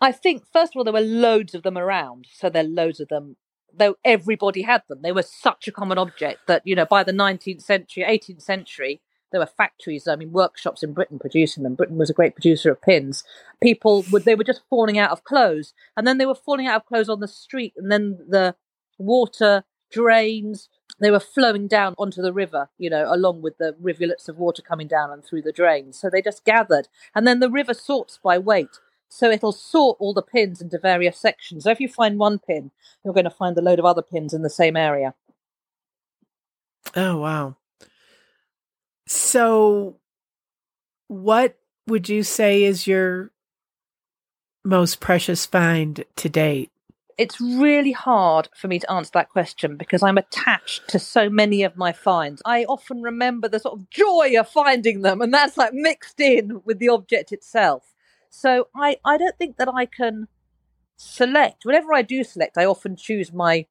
I 0.00 0.10
think 0.10 0.44
first 0.52 0.72
of 0.72 0.78
all 0.78 0.84
there 0.84 0.92
were 0.92 1.00
loads 1.00 1.54
of 1.54 1.62
them 1.62 1.78
around, 1.78 2.26
so 2.32 2.50
there 2.50 2.64
are 2.64 2.68
loads 2.68 2.98
of 2.98 3.08
them 3.08 3.36
though 3.76 3.96
everybody 4.04 4.62
had 4.62 4.82
them. 4.88 5.00
They 5.02 5.12
were 5.12 5.22
such 5.22 5.68
a 5.68 5.72
common 5.72 5.98
object 5.98 6.46
that, 6.46 6.62
you 6.64 6.74
know, 6.74 6.86
by 6.86 7.02
the 7.02 7.12
19th 7.12 7.62
century, 7.62 8.04
18th 8.04 8.42
century, 8.42 9.00
there 9.30 9.40
were 9.40 9.46
factories, 9.46 10.06
I 10.06 10.16
mean, 10.16 10.30
workshops 10.30 10.82
in 10.82 10.92
Britain 10.92 11.18
producing 11.18 11.62
them. 11.62 11.74
Britain 11.74 11.96
was 11.96 12.10
a 12.10 12.14
great 12.14 12.34
producer 12.34 12.70
of 12.70 12.82
pins. 12.82 13.24
People 13.62 14.04
would, 14.12 14.24
they 14.24 14.34
were 14.34 14.44
just 14.44 14.62
falling 14.68 14.98
out 14.98 15.10
of 15.10 15.24
clothes. 15.24 15.72
And 15.96 16.06
then 16.06 16.18
they 16.18 16.26
were 16.26 16.34
falling 16.34 16.66
out 16.66 16.82
of 16.82 16.86
clothes 16.86 17.08
on 17.08 17.20
the 17.20 17.28
street. 17.28 17.72
And 17.76 17.90
then 17.90 18.18
the 18.28 18.54
water 18.98 19.64
drains, 19.90 20.68
they 21.00 21.10
were 21.10 21.20
flowing 21.20 21.66
down 21.66 21.94
onto 21.98 22.22
the 22.22 22.32
river, 22.32 22.68
you 22.78 22.90
know, 22.90 23.06
along 23.12 23.42
with 23.42 23.58
the 23.58 23.74
rivulets 23.80 24.28
of 24.28 24.38
water 24.38 24.62
coming 24.62 24.86
down 24.86 25.10
and 25.10 25.24
through 25.24 25.42
the 25.42 25.52
drains. 25.52 25.98
So 25.98 26.10
they 26.10 26.22
just 26.22 26.44
gathered. 26.44 26.88
And 27.14 27.26
then 27.26 27.40
the 27.40 27.50
river 27.50 27.74
sorts 27.74 28.18
by 28.22 28.38
weight. 28.38 28.78
So 29.14 29.30
it'll 29.30 29.52
sort 29.52 29.98
all 30.00 30.14
the 30.14 30.22
pins 30.22 30.62
into 30.62 30.78
various 30.78 31.18
sections. 31.18 31.64
So 31.64 31.70
if 31.70 31.80
you 31.80 31.88
find 31.88 32.18
one 32.18 32.38
pin, 32.38 32.70
you're 33.04 33.12
going 33.12 33.24
to 33.24 33.30
find 33.30 33.56
a 33.58 33.60
load 33.60 33.78
of 33.78 33.84
other 33.84 34.00
pins 34.00 34.32
in 34.32 34.40
the 34.40 34.48
same 34.48 34.74
area. 34.74 35.14
Oh, 36.96 37.18
wow. 37.18 37.56
So, 39.06 39.96
what 41.08 41.58
would 41.86 42.08
you 42.08 42.22
say 42.22 42.64
is 42.64 42.86
your 42.86 43.32
most 44.64 44.98
precious 44.98 45.44
find 45.44 46.06
to 46.16 46.30
date? 46.30 46.70
It's 47.18 47.38
really 47.38 47.92
hard 47.92 48.48
for 48.56 48.66
me 48.66 48.78
to 48.78 48.90
answer 48.90 49.10
that 49.12 49.28
question 49.28 49.76
because 49.76 50.02
I'm 50.02 50.16
attached 50.16 50.88
to 50.88 50.98
so 50.98 51.28
many 51.28 51.64
of 51.64 51.76
my 51.76 51.92
finds. 51.92 52.40
I 52.46 52.64
often 52.64 53.02
remember 53.02 53.46
the 53.46 53.60
sort 53.60 53.78
of 53.78 53.90
joy 53.90 54.34
of 54.38 54.48
finding 54.48 55.02
them, 55.02 55.20
and 55.20 55.34
that's 55.34 55.58
like 55.58 55.74
mixed 55.74 56.18
in 56.18 56.62
with 56.64 56.78
the 56.78 56.88
object 56.88 57.30
itself. 57.30 57.91
So 58.34 58.68
I, 58.74 58.96
I 59.04 59.18
don't 59.18 59.36
think 59.36 59.58
that 59.58 59.68
I 59.68 59.84
can 59.84 60.26
select. 60.96 61.66
Whenever 61.66 61.92
I 61.92 62.00
do 62.00 62.24
select, 62.24 62.56
I 62.56 62.64
often 62.64 62.96
choose 62.96 63.32
my 63.32 63.66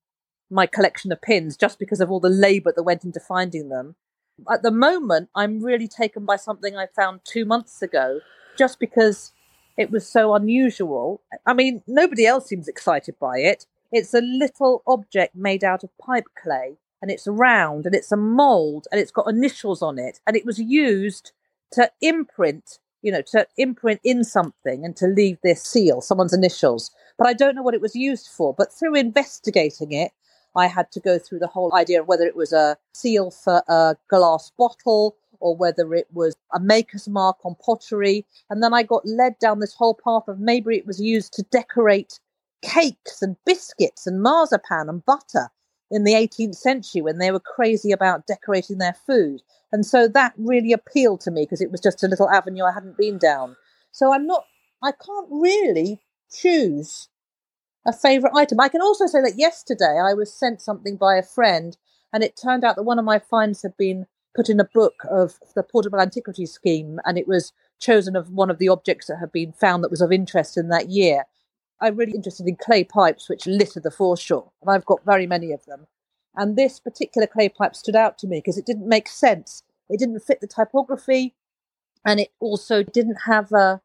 my 0.52 0.66
collection 0.66 1.12
of 1.12 1.22
pins 1.22 1.56
just 1.56 1.80
because 1.80 2.02
of 2.02 2.12
all 2.12 2.20
the 2.20 2.30
labour 2.30 2.74
that 2.76 2.84
went 2.84 3.06
into 3.06 3.22
finding 3.22 3.70
them. 3.70 3.96
At 4.52 4.64
the 4.64 4.72
moment, 4.72 5.30
I'm 5.34 5.64
really 5.64 5.88
taken 5.88 6.26
by 6.26 6.36
something 6.36 6.76
I 6.76 6.88
found 6.94 7.22
two 7.24 7.46
months 7.46 7.82
ago, 7.82 8.20
just 8.58 8.78
because 8.78 9.32
it 9.78 9.90
was 9.90 10.08
so 10.08 10.36
unusual. 10.36 11.22
I 11.46 11.54
mean, 11.54 11.82
nobody 11.88 12.26
else 12.26 12.48
seems 12.48 12.68
excited 12.68 13.16
by 13.18 13.40
it. 13.40 13.66
It's 13.94 14.14
a 14.14 14.22
little 14.22 14.84
object 14.86 15.36
made 15.36 15.64
out 15.64 15.86
of 15.86 15.98
pipe 15.98 16.28
clay, 16.38 16.76
and 17.02 17.10
it's 17.10 17.28
round, 17.28 17.86
and 17.86 17.96
it's 17.96 18.12
a 18.12 18.18
mould, 18.18 18.88
and 18.92 19.00
it's 19.00 19.12
got 19.12 19.30
initials 19.30 19.82
on 19.82 19.98
it, 19.98 20.20
and 20.28 20.36
it 20.36 20.46
was 20.46 20.60
used 20.60 21.32
to 21.72 21.90
imprint 22.02 22.80
you 23.02 23.12
know, 23.12 23.22
to 23.32 23.48
imprint 23.58 24.00
in 24.04 24.24
something 24.24 24.86
and 24.86 24.96
to 24.98 25.08
leave 25.08 25.38
this 25.44 25.64
seal, 25.64 26.02
someone's 26.02 26.34
initials. 26.34 26.92
But 27.18 27.28
I 27.28 27.34
don't 27.34 27.56
know 27.56 27.64
what 27.64 27.74
it 27.74 27.82
was 27.82 27.96
used 27.96 28.28
for. 28.28 28.54
But 28.54 28.74
through 28.74 28.96
investigating 28.96 29.92
it, 29.92 30.12
I 30.56 30.68
had 30.68 30.92
to 30.92 31.00
go 31.00 31.18
through 31.18 31.40
the 31.40 31.48
whole 31.48 31.74
idea 31.74 32.02
of 32.02 32.08
whether 32.08 32.26
it 32.26 32.36
was 32.36 32.52
a 32.54 32.78
seal 32.94 33.32
for 33.32 33.64
a 33.68 33.96
glass 34.10 34.52
bottle 34.58 35.16
or 35.40 35.56
whether 35.56 35.94
it 35.94 36.08
was 36.12 36.36
a 36.54 36.60
maker's 36.60 37.08
mark 37.08 37.38
on 37.44 37.56
pottery. 37.66 38.26
And 38.50 38.62
then 38.62 38.74
I 38.74 38.84
got 38.84 39.06
led 39.06 39.40
down 39.40 39.60
this 39.60 39.74
whole 39.74 39.98
path 40.04 40.28
of 40.28 40.40
maybe 40.40 40.76
it 40.76 40.86
was 40.86 41.00
used 41.00 41.34
to 41.34 41.44
decorate 41.44 42.20
cakes 42.62 43.22
and 43.22 43.38
biscuits 43.46 44.06
and 44.06 44.22
marzipan 44.22 44.88
and 44.88 45.04
butter 45.04 45.50
in 45.92 46.06
the 46.06 46.14
18th 46.14 46.56
century 46.56 47.02
when 47.02 47.18
they 47.18 47.32
were 47.32 47.40
crazy 47.40 47.92
about 47.92 48.26
decorating 48.26 48.78
their 48.78 48.96
food. 49.06 49.42
And 49.72 49.86
so 49.86 50.08
that 50.08 50.34
really 50.38 50.72
appealed 50.72 51.22
to 51.22 51.32
me 51.32 51.44
because 51.44 51.62
it 51.62 51.72
was 51.72 51.82
just 51.82 52.04
a 52.04 52.08
little 52.08 52.30
avenue 52.30 52.64
I 52.64 52.74
hadn't 52.74 52.98
been 52.98 53.18
down. 53.18 53.58
So 53.92 54.14
I'm 54.14 54.26
not, 54.26 54.46
I 54.82 54.92
can't 54.92 55.28
really 55.30 56.02
choose 56.32 57.10
a 57.86 57.94
favorite 57.94 58.34
item. 58.36 58.60
I 58.60 58.70
can 58.70 58.82
also 58.82 59.06
say 59.06 59.22
that 59.22 59.38
yesterday 59.38 60.00
I 60.04 60.14
was 60.14 60.34
sent 60.34 60.62
something 60.62 60.96
by 60.96 61.18
a 61.18 61.24
friend 61.24 61.78
and 62.14 62.24
it 62.24 62.40
turned 62.42 62.64
out 62.64 62.76
that 62.78 62.84
one 62.84 63.00
of 63.00 63.06
my 63.06 63.20
finds 63.20 63.62
had 63.62 63.76
been 63.78 64.06
put 64.36 64.50
in 64.50 64.60
a 64.60 64.70
book 64.74 65.04
of 65.10 65.40
the 65.56 65.64
Portable 65.64 66.00
Antiquities 66.00 66.54
Scheme 66.54 67.00
and 67.06 67.18
it 67.18 67.28
was 67.28 67.52
chosen 67.80 68.16
of 68.16 68.32
one 68.32 68.50
of 68.50 68.60
the 68.60 68.70
objects 68.70 69.08
that 69.08 69.18
had 69.20 69.32
been 69.32 69.52
found 69.52 69.84
that 69.84 69.92
was 69.92 70.02
of 70.02 70.12
interest 70.12 70.58
in 70.58 70.70
that 70.70 70.90
year. 70.90 71.26
I'm 71.82 71.96
really 71.96 72.14
interested 72.14 72.48
in 72.48 72.56
clay 72.56 72.84
pipes 72.84 73.28
which 73.28 73.48
litter 73.48 73.80
the 73.80 73.92
foreshore, 73.92 74.52
and 74.62 74.70
I've 74.72 74.86
got 74.86 75.04
very 75.06 75.28
many 75.28 75.52
of 75.52 75.66
them. 75.66 75.88
And 76.36 76.56
this 76.56 76.80
particular 76.80 77.28
clay 77.28 77.50
pipe 77.50 77.76
stood 77.76 77.96
out 77.96 78.18
to 78.20 78.28
me 78.28 78.38
because 78.38 78.58
it 78.58 78.66
didn't 78.66 78.88
make 78.88 79.08
sense. 79.10 79.64
It 79.90 80.00
didn't 80.00 80.22
fit 80.22 80.40
the 80.40 80.48
typography, 80.48 81.36
and 82.06 82.20
it 82.20 82.30
also 82.40 82.84
didn't 82.84 83.18
have 83.26 83.52
a. 83.52 83.82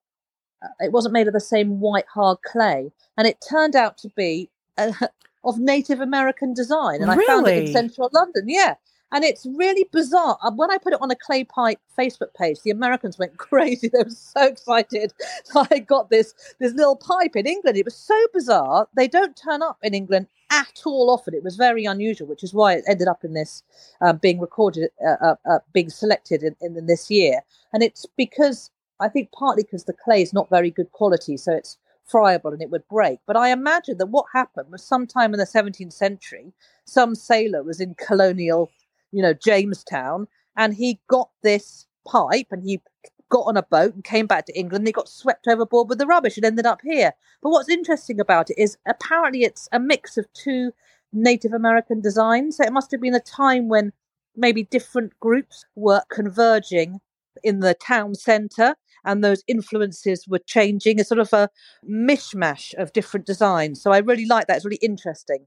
Uh, 0.63 0.69
it 0.81 0.93
wasn't 0.93 1.13
made 1.13 1.27
of 1.27 1.33
the 1.35 1.41
same 1.41 1.81
white 1.81 2.07
hard 2.15 2.39
clay, 2.43 2.93
and 3.17 3.27
it 3.27 3.45
turned 3.49 3.75
out 3.75 3.99
to 3.99 4.11
be 4.17 4.51
uh, 4.79 4.93
of 5.45 5.59
Native 5.59 6.01
American 6.01 6.55
design. 6.55 7.03
And 7.03 7.11
really? 7.11 7.25
I 7.25 7.27
found 7.27 7.49
it 7.49 7.67
in 7.67 7.73
central 7.73 8.11
London. 8.13 8.45
Yeah, 8.47 8.75
and 9.17 9.25
it's 9.25 9.47
really 9.57 9.89
bizarre. 9.93 10.37
Uh, 10.43 10.51
when 10.51 10.71
I 10.71 10.77
put 10.77 10.93
it 10.93 11.01
on 11.01 11.11
a 11.11 11.17
clay 11.17 11.43
pipe 11.43 11.81
Facebook 11.99 12.35
page, 12.39 12.59
the 12.63 12.71
Americans 12.71 13.19
went 13.19 13.39
crazy. 13.39 13.89
They 13.89 14.03
were 14.03 14.11
so 14.11 14.45
excited. 14.45 15.15
I 15.71 15.79
got 15.79 16.11
this 16.11 16.35
this 16.59 16.75
little 16.75 16.97
pipe 16.97 17.35
in 17.35 17.47
England. 17.47 17.79
It 17.79 17.87
was 17.87 17.97
so 17.97 18.19
bizarre. 18.35 18.87
They 18.95 19.09
don't 19.09 19.35
turn 19.35 19.63
up 19.63 19.79
in 19.83 19.95
England 19.95 20.27
at 20.51 20.83
all 20.85 21.09
often. 21.09 21.33
It 21.33 21.43
was 21.43 21.57
very 21.57 21.87
unusual, 21.87 22.29
which 22.29 22.45
is 22.45 22.53
why 22.53 22.75
it 22.75 22.85
ended 22.87 23.09
up 23.09 23.25
in 23.25 23.33
this 23.33 23.63
uh, 24.03 24.13
being 24.13 24.39
recorded, 24.39 24.91
uh, 25.03 25.17
uh, 25.23 25.37
uh 25.51 25.59
being 25.73 25.89
selected 25.89 26.43
in, 26.43 26.55
in 26.61 26.85
this 26.85 27.11
year. 27.11 27.41
And 27.73 27.83
it's 27.83 28.05
because 28.19 28.71
I 29.01 29.09
think 29.09 29.33
partly 29.33 29.63
because 29.63 29.85
the 29.85 29.95
clay 29.95 30.21
is 30.21 30.35
not 30.35 30.51
very 30.51 30.71
good 30.71 30.93
quality, 30.93 31.39
so 31.39 31.53
it's 31.53 31.79
friable 32.05 32.53
and 32.53 32.61
it 32.61 32.71
would 32.71 32.87
break. 32.89 33.21
But 33.27 33.39
I 33.39 33.49
imagine 33.49 33.97
that 33.97 34.11
what 34.11 34.27
happened 34.35 34.71
was 34.71 34.85
sometime 34.85 35.33
in 35.33 35.39
the 35.39 35.47
17th 35.47 35.95
century, 35.95 36.53
some 36.85 37.15
sailor 37.15 37.63
was 37.63 37.81
in 37.81 37.95
colonial 37.95 38.71
you 39.13 39.23
know, 39.23 39.35
Jamestown, 39.35 40.27
and 40.57 40.75
he 40.75 41.01
got 41.09 41.31
this 41.43 41.87
pipe 42.07 42.49
and 42.51 42.63
he 42.63 42.81
got 43.29 43.47
on 43.47 43.57
a 43.57 43.63
boat 43.63 43.95
and 43.95 44.05
came 44.05 44.27
back 44.27 44.47
to 44.47 44.59
England. 44.59 44.83
And 44.83 44.89
he 44.89 44.93
got 44.93 45.09
swept 45.09 45.47
overboard 45.49 45.89
with 45.89 45.99
the 45.99 46.07
rubbish 46.07 46.37
and 46.37 46.47
ended 46.47 46.67
up 46.67 46.81
here. 46.83 47.13
But 47.43 47.51
what's 47.51 47.69
interesting 47.69 48.21
about 48.21 48.51
it 48.51 48.59
is 48.59 48.77
apparently 48.87 49.43
it's 49.43 49.69
a 49.73 49.81
mix 49.81 50.17
of 50.17 50.33
two 50.33 50.73
Native 51.13 51.53
American 51.53 52.01
designs. 52.01 52.57
So 52.57 52.65
it 52.65 52.73
must 52.73 52.91
have 52.93 53.01
been 53.01 53.15
a 53.15 53.21
time 53.21 53.69
when 53.69 53.93
maybe 54.37 54.65
different 54.65 55.19
groups 55.21 55.65
were 55.75 56.03
converging 56.11 57.01
in 57.43 57.61
the 57.61 57.75
town 57.75 58.15
centre 58.15 58.75
and 59.05 59.23
those 59.23 59.43
influences 59.47 60.27
were 60.29 60.41
changing. 60.41 60.99
It's 60.99 61.09
sort 61.09 61.21
of 61.21 61.33
a 61.33 61.49
mishmash 61.89 62.75
of 62.75 62.93
different 62.93 63.27
designs. 63.27 63.81
So 63.81 63.93
I 63.93 63.99
really 63.99 64.27
like 64.27 64.47
that. 64.47 64.57
It's 64.57 64.65
really 64.65 64.79
interesting. 64.83 65.47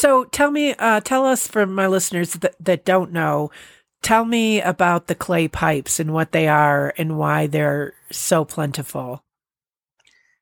So 0.00 0.24
tell 0.24 0.50
me, 0.50 0.72
uh, 0.78 1.00
tell 1.00 1.26
us 1.26 1.46
for 1.46 1.66
my 1.66 1.86
listeners 1.86 2.32
that, 2.32 2.54
that 2.58 2.86
don't 2.86 3.12
know, 3.12 3.50
tell 4.00 4.24
me 4.24 4.58
about 4.62 5.08
the 5.08 5.14
clay 5.14 5.46
pipes 5.46 6.00
and 6.00 6.14
what 6.14 6.32
they 6.32 6.48
are 6.48 6.94
and 6.96 7.18
why 7.18 7.46
they're 7.46 7.92
so 8.10 8.46
plentiful. 8.46 9.22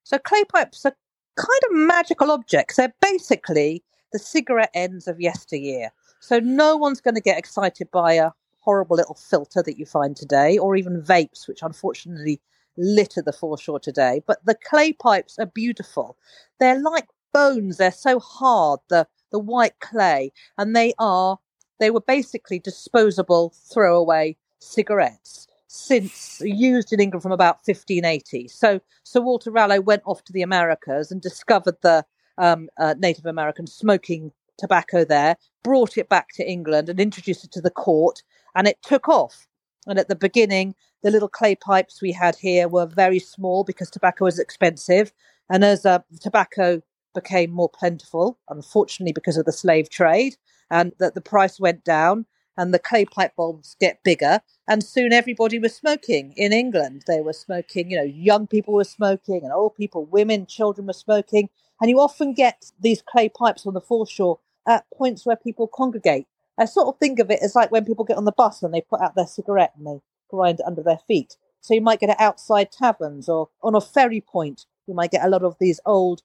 So 0.05 0.17
clay 0.21 0.45
pipes 0.45 0.87
are 0.87 0.94
kind 1.35 1.62
of 1.64 1.73
magical 1.73 2.31
objects. 2.31 2.77
They're 2.77 2.94
basically 3.03 3.83
the 4.12 4.21
cigarette 4.21 4.71
ends 4.75 5.09
of 5.09 5.21
yesteryear. 5.21 5.90
So 6.21 6.38
no 6.38 6.77
one's 6.77 7.01
going 7.01 7.16
to 7.16 7.21
get 7.21 7.37
excited 7.37 7.90
by 7.90 8.12
a 8.12 8.31
horrible 8.61 8.94
little 8.94 9.16
filter 9.16 9.61
that 9.64 9.77
you 9.77 9.87
find 9.87 10.14
today, 10.14 10.57
or 10.57 10.77
even 10.77 11.03
vapes, 11.03 11.49
which 11.49 11.62
unfortunately 11.62 12.40
litter 12.77 13.23
the 13.23 13.33
foreshore 13.33 13.81
today. 13.81 14.23
But 14.25 14.38
the 14.47 14.55
clay 14.55 14.92
pipes 14.92 15.37
are 15.37 15.47
beautiful. 15.47 16.16
They're 16.61 16.81
like 16.81 17.09
bones. 17.35 17.79
They're 17.79 17.90
so 17.90 18.21
hard. 18.21 18.79
The 18.88 19.09
the 19.31 19.38
white 19.38 19.79
clay, 19.81 20.33
and 20.57 20.75
they 20.75 20.95
are 20.99 21.38
they 21.81 21.91
were 21.91 22.01
basically 22.01 22.59
disposable 22.59 23.55
throwaway 23.73 24.37
cigarettes 24.59 25.47
since 25.69 26.41
used 26.43 26.93
in 26.93 27.01
England 27.01 27.23
from 27.23 27.33
about 27.33 27.59
1580. 27.64 28.49
So 28.49 28.81
Sir 29.05 29.21
Walter 29.21 29.51
Raleigh 29.51 29.79
went 29.79 30.03
off 30.07 30.25
to 30.25 30.33
the 30.33 30.43
Americas 30.43 31.12
and 31.12 31.21
discovered 31.21 31.77
the 31.83 32.05
um, 32.38 32.69
uh, 32.79 32.95
Native 32.99 33.27
Americans 33.27 33.73
smoking 33.73 34.33
tobacco 34.59 35.05
there, 35.05 35.37
brought 35.62 35.97
it 35.97 36.09
back 36.09 36.29
to 36.35 36.49
England 36.49 36.88
and 36.88 36.99
introduced 36.99 37.45
it 37.45 37.53
to 37.53 37.61
the 37.61 37.71
court, 37.71 38.23
and 38.55 38.67
it 38.67 38.79
took 38.83 39.09
off. 39.09 39.47
And 39.87 39.99
at 39.99 40.09
the 40.09 40.17
beginning, 40.17 40.75
the 41.03 41.11
little 41.11 41.29
clay 41.29 41.55
pipes 41.55 42.03
we 42.03 42.12
had 42.12 42.37
here 42.37 42.69
were 42.69 42.87
very 42.87 43.19
small 43.19 43.64
because 43.64 43.91
tobacco 43.91 44.25
was 44.25 44.38
expensive. 44.38 45.12
And 45.49 45.64
as 45.64 45.87
uh, 45.87 46.01
tobacco 46.21 46.83
became 47.20 47.50
more 47.50 47.68
plentiful, 47.68 48.38
unfortunately, 48.48 49.12
because 49.12 49.37
of 49.37 49.44
the 49.44 49.52
slave 49.52 49.90
trade, 49.90 50.37
and 50.70 50.92
that 50.98 51.14
the 51.14 51.20
price 51.20 51.59
went 51.59 51.85
down 51.85 52.26
and 52.59 52.74
the 52.74 52.78
clay 52.78 53.04
pipe 53.04 53.35
bulbs 53.37 53.76
get 53.81 54.02
bigger. 54.02 54.40
And 54.66 54.83
soon 54.83 55.12
everybody 55.12 55.59
was 55.59 55.74
smoking 55.74 56.35
in 56.37 56.52
England. 56.52 57.04
They 57.07 57.20
were 57.20 57.33
smoking, 57.33 57.90
you 57.90 57.96
know, 57.96 58.02
young 58.02 58.46
people 58.48 58.74
were 58.74 58.85
smoking 58.85 59.42
and 59.44 59.52
old 59.52 59.76
people, 59.76 60.04
women, 60.04 60.44
children 60.44 60.88
were 60.88 60.92
smoking. 60.92 61.48
And 61.81 61.88
you 61.88 62.00
often 62.00 62.35
get 62.35 62.72
these 62.81 63.00
clay 63.00 63.28
pipes 63.28 63.64
on 63.64 63.74
the 63.74 63.81
foreshore 63.81 64.40
at 64.66 64.85
points 64.92 65.24
where 65.24 65.37
people 65.37 65.68
congregate. 65.68 66.26
I 66.59 66.64
sort 66.64 66.88
of 66.88 66.98
think 66.98 67.20
of 67.20 67.31
it 67.31 67.38
as 67.40 67.54
like 67.54 67.70
when 67.70 67.85
people 67.85 68.04
get 68.04 68.16
on 68.16 68.24
the 68.24 68.33
bus 68.33 68.62
and 68.64 68.74
they 68.74 68.81
put 68.81 69.00
out 69.00 69.14
their 69.14 69.28
cigarette 69.28 69.72
and 69.76 69.87
they 69.87 70.00
grind 70.28 70.61
under 70.66 70.83
their 70.83 70.98
feet. 71.07 71.37
So 71.61 71.74
you 71.74 71.81
might 71.81 72.00
get 72.00 72.11
it 72.11 72.20
outside 72.20 72.72
taverns 72.72 73.28
or 73.28 73.50
on 73.62 73.76
a 73.76 73.81
ferry 73.81 74.20
point. 74.20 74.66
You 74.88 74.94
might 74.94 75.12
get 75.12 75.24
a 75.24 75.28
lot 75.28 75.44
of 75.44 75.57
these 75.61 75.81
old 75.87 76.22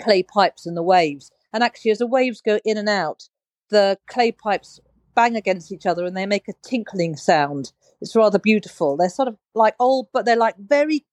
clay 0.00 0.22
pipes 0.22 0.66
and 0.66 0.76
the 0.76 0.82
waves. 0.82 1.30
And 1.52 1.62
actually, 1.62 1.90
as 1.90 1.98
the 1.98 2.06
waves 2.06 2.40
go 2.40 2.58
in 2.64 2.76
and 2.76 2.88
out, 2.88 3.28
the 3.70 3.98
clay 4.06 4.32
pipes 4.32 4.80
bang 5.14 5.36
against 5.36 5.72
each 5.72 5.86
other 5.86 6.04
and 6.04 6.16
they 6.16 6.26
make 6.26 6.48
a 6.48 6.54
tinkling 6.62 7.16
sound. 7.16 7.72
It's 8.00 8.16
rather 8.16 8.38
beautiful. 8.38 8.96
They're 8.96 9.08
sort 9.08 9.28
of 9.28 9.36
like 9.54 9.74
old, 9.78 10.08
but 10.12 10.24
they're 10.24 10.36
like 10.36 10.56
very 10.56 11.04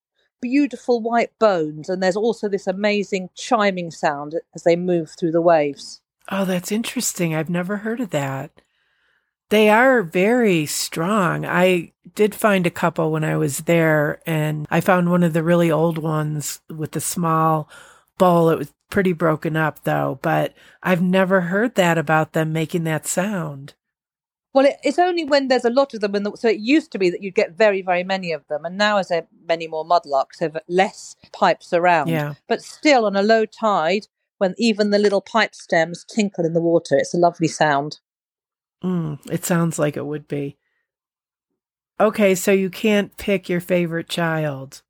beautiful 0.42 1.02
white 1.02 1.38
bones. 1.40 1.90
And 1.90 2.02
there's 2.02 2.16
also 2.16 2.48
this 2.48 2.68
amazing 2.68 3.30
chiming 3.36 3.92
sound 3.92 4.36
as 4.56 4.64
they 4.64 4.76
move 4.76 5.12
through 5.12 5.32
the 5.32 5.42
waves. 5.42 6.02
Oh, 6.30 6.46
that's 6.46 6.72
interesting. 6.72 7.36
I've 7.36 7.50
never 7.50 7.78
heard 7.78 8.00
of 8.00 8.12
that. 8.12 8.52
They 9.50 9.70
are 9.70 10.04
very 10.04 10.68
strong. 10.68 11.44
I 11.44 11.94
did 12.14 12.36
find 12.36 12.68
a 12.68 12.72
couple 12.72 13.12
when 13.12 13.24
I 13.24 13.36
was 13.36 13.60
there, 13.60 14.22
and 14.28 14.68
I 14.70 14.80
found 14.80 15.10
one 15.10 15.24
of 15.24 15.34
the 15.34 15.42
really 15.42 15.72
old 15.72 15.98
ones 15.98 16.62
with 16.70 16.92
the 16.92 17.02
small 17.02 17.68
bowl. 18.20 18.50
It 18.50 18.60
was 18.60 18.72
pretty 18.92 19.14
broken 19.14 19.56
up 19.56 19.84
though, 19.84 20.20
but 20.22 20.54
I've 20.84 21.02
never 21.02 21.42
heard 21.42 21.74
that 21.76 21.98
about 21.98 22.34
them 22.34 22.54
making 22.54 22.84
that 22.84 23.08
sound. 23.08 23.74
Well, 24.54 24.66
it, 24.66 24.78
it's 24.84 25.00
only 25.00 25.24
when 25.24 25.48
there's 25.48 25.66
a 25.66 25.70
lot 25.70 25.94
of 25.94 26.02
them. 26.02 26.12
The, 26.12 26.36
so 26.36 26.50
it 26.50 26.60
used 26.60 26.92
to 26.92 27.00
be 27.00 27.10
that 27.10 27.22
you'd 27.22 27.36
get 27.36 27.58
very, 27.58 27.82
very 27.82 28.04
many 28.04 28.32
of 28.32 28.48
them. 28.48 28.66
And 28.66 28.78
now, 28.78 28.98
as 28.98 29.10
there 29.10 29.22
are 29.22 29.28
many 29.48 29.68
more 29.68 29.86
mudlarks, 29.86 30.40
have 30.40 30.58
less 30.68 31.16
pipes 31.32 31.72
around. 31.72 32.10
Yeah. 32.10 32.34
But 32.48 32.62
still, 32.62 33.06
on 33.06 33.16
a 33.16 33.22
low 33.22 33.46
tide, 33.46 34.08
when 34.40 34.56
even 34.58 34.90
the 34.90 35.00
little 35.00 35.22
pipe 35.22 35.54
stems 35.54 36.04
tinkle 36.04 36.46
in 36.46 36.54
the 36.54 36.62
water, 36.62 36.98
it's 36.98 37.14
a 37.14 37.18
lovely 37.18 37.48
sound. 37.48 38.00
Mm, 38.84 39.20
it 39.30 39.46
sounds 39.46 39.78
like 39.78 39.98
it 39.98 40.06
would 40.06 40.28
be. 40.28 40.58
Okay, 42.00 42.34
so 42.34 42.52
you 42.52 42.70
can't 42.70 43.16
pick 43.18 43.50
your 43.50 43.60
favorite 43.60 44.10
child. 44.10 44.82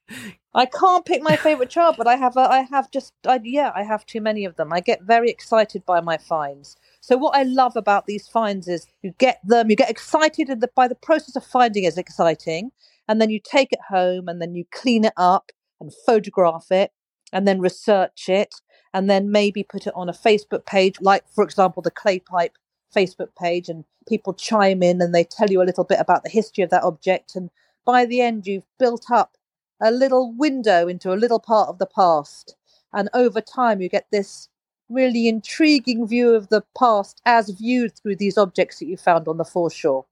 I 0.54 0.66
can't 0.66 1.04
pick 1.04 1.22
my 1.22 1.36
favorite 1.36 1.70
child, 1.70 1.96
but 1.98 2.06
I 2.06 2.16
have 2.16 2.36
a, 2.36 2.40
I 2.40 2.60
have 2.70 2.90
just 2.90 3.12
I, 3.26 3.38
yeah, 3.44 3.70
I 3.74 3.84
have 3.84 4.06
too 4.06 4.20
many 4.20 4.44
of 4.44 4.56
them. 4.56 4.72
I 4.72 4.80
get 4.80 5.02
very 5.02 5.30
excited 5.30 5.84
by 5.84 6.00
my 6.00 6.16
finds. 6.16 6.76
So 7.00 7.16
what 7.16 7.36
I 7.36 7.42
love 7.42 7.76
about 7.76 8.06
these 8.06 8.26
finds 8.28 8.66
is 8.66 8.86
you 9.02 9.12
get 9.18 9.40
them, 9.44 9.70
you 9.70 9.76
get 9.76 9.90
excited 9.90 10.48
the, 10.48 10.70
by 10.74 10.88
the 10.88 10.94
process 10.94 11.36
of 11.36 11.44
finding 11.44 11.84
is 11.84 11.98
exciting, 11.98 12.72
and 13.06 13.20
then 13.20 13.30
you 13.30 13.40
take 13.40 13.72
it 13.72 13.80
home 13.88 14.28
and 14.28 14.40
then 14.40 14.54
you 14.54 14.64
clean 14.72 15.04
it 15.04 15.12
up 15.16 15.52
and 15.80 15.92
photograph 16.06 16.66
it 16.70 16.92
and 17.32 17.46
then 17.46 17.60
research 17.60 18.28
it 18.28 18.54
and 18.94 19.08
then 19.08 19.30
maybe 19.30 19.62
put 19.62 19.86
it 19.86 19.92
on 19.94 20.08
a 20.08 20.14
Facebook 20.14 20.64
page, 20.66 20.96
like 21.00 21.24
for 21.34 21.44
example 21.44 21.82
the 21.82 21.90
clay 21.90 22.18
pipe 22.18 22.56
Facebook 22.94 23.28
page, 23.38 23.68
and 23.68 23.84
people 24.08 24.32
chime 24.32 24.82
in 24.82 25.02
and 25.02 25.14
they 25.14 25.24
tell 25.24 25.50
you 25.50 25.60
a 25.60 25.64
little 25.68 25.84
bit 25.84 26.00
about 26.00 26.24
the 26.24 26.30
history 26.30 26.64
of 26.64 26.70
that 26.70 26.82
object, 26.84 27.36
and 27.36 27.50
by 27.84 28.06
the 28.06 28.22
end 28.22 28.46
you've 28.46 28.66
built 28.78 29.10
up 29.10 29.37
a 29.80 29.90
little 29.90 30.32
window 30.32 30.88
into 30.88 31.12
a 31.12 31.16
little 31.16 31.40
part 31.40 31.68
of 31.68 31.78
the 31.78 31.86
past. 31.86 32.56
And 32.92 33.08
over 33.14 33.40
time, 33.40 33.80
you 33.80 33.88
get 33.88 34.06
this 34.10 34.48
really 34.88 35.28
intriguing 35.28 36.06
view 36.06 36.34
of 36.34 36.48
the 36.48 36.62
past 36.78 37.20
as 37.24 37.50
viewed 37.50 37.96
through 37.96 38.16
these 38.16 38.38
objects 38.38 38.78
that 38.78 38.86
you 38.86 38.96
found 38.96 39.28
on 39.28 39.36
the 39.36 39.44
foreshore. 39.44 40.06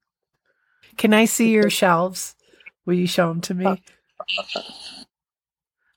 Can 0.96 1.12
I 1.14 1.24
see 1.24 1.50
your 1.50 1.70
shelves? 1.70 2.36
Will 2.84 2.94
you 2.94 3.06
show 3.06 3.28
them 3.28 3.40
to 3.42 3.54
me? 3.54 3.66
Uh, 3.66 3.76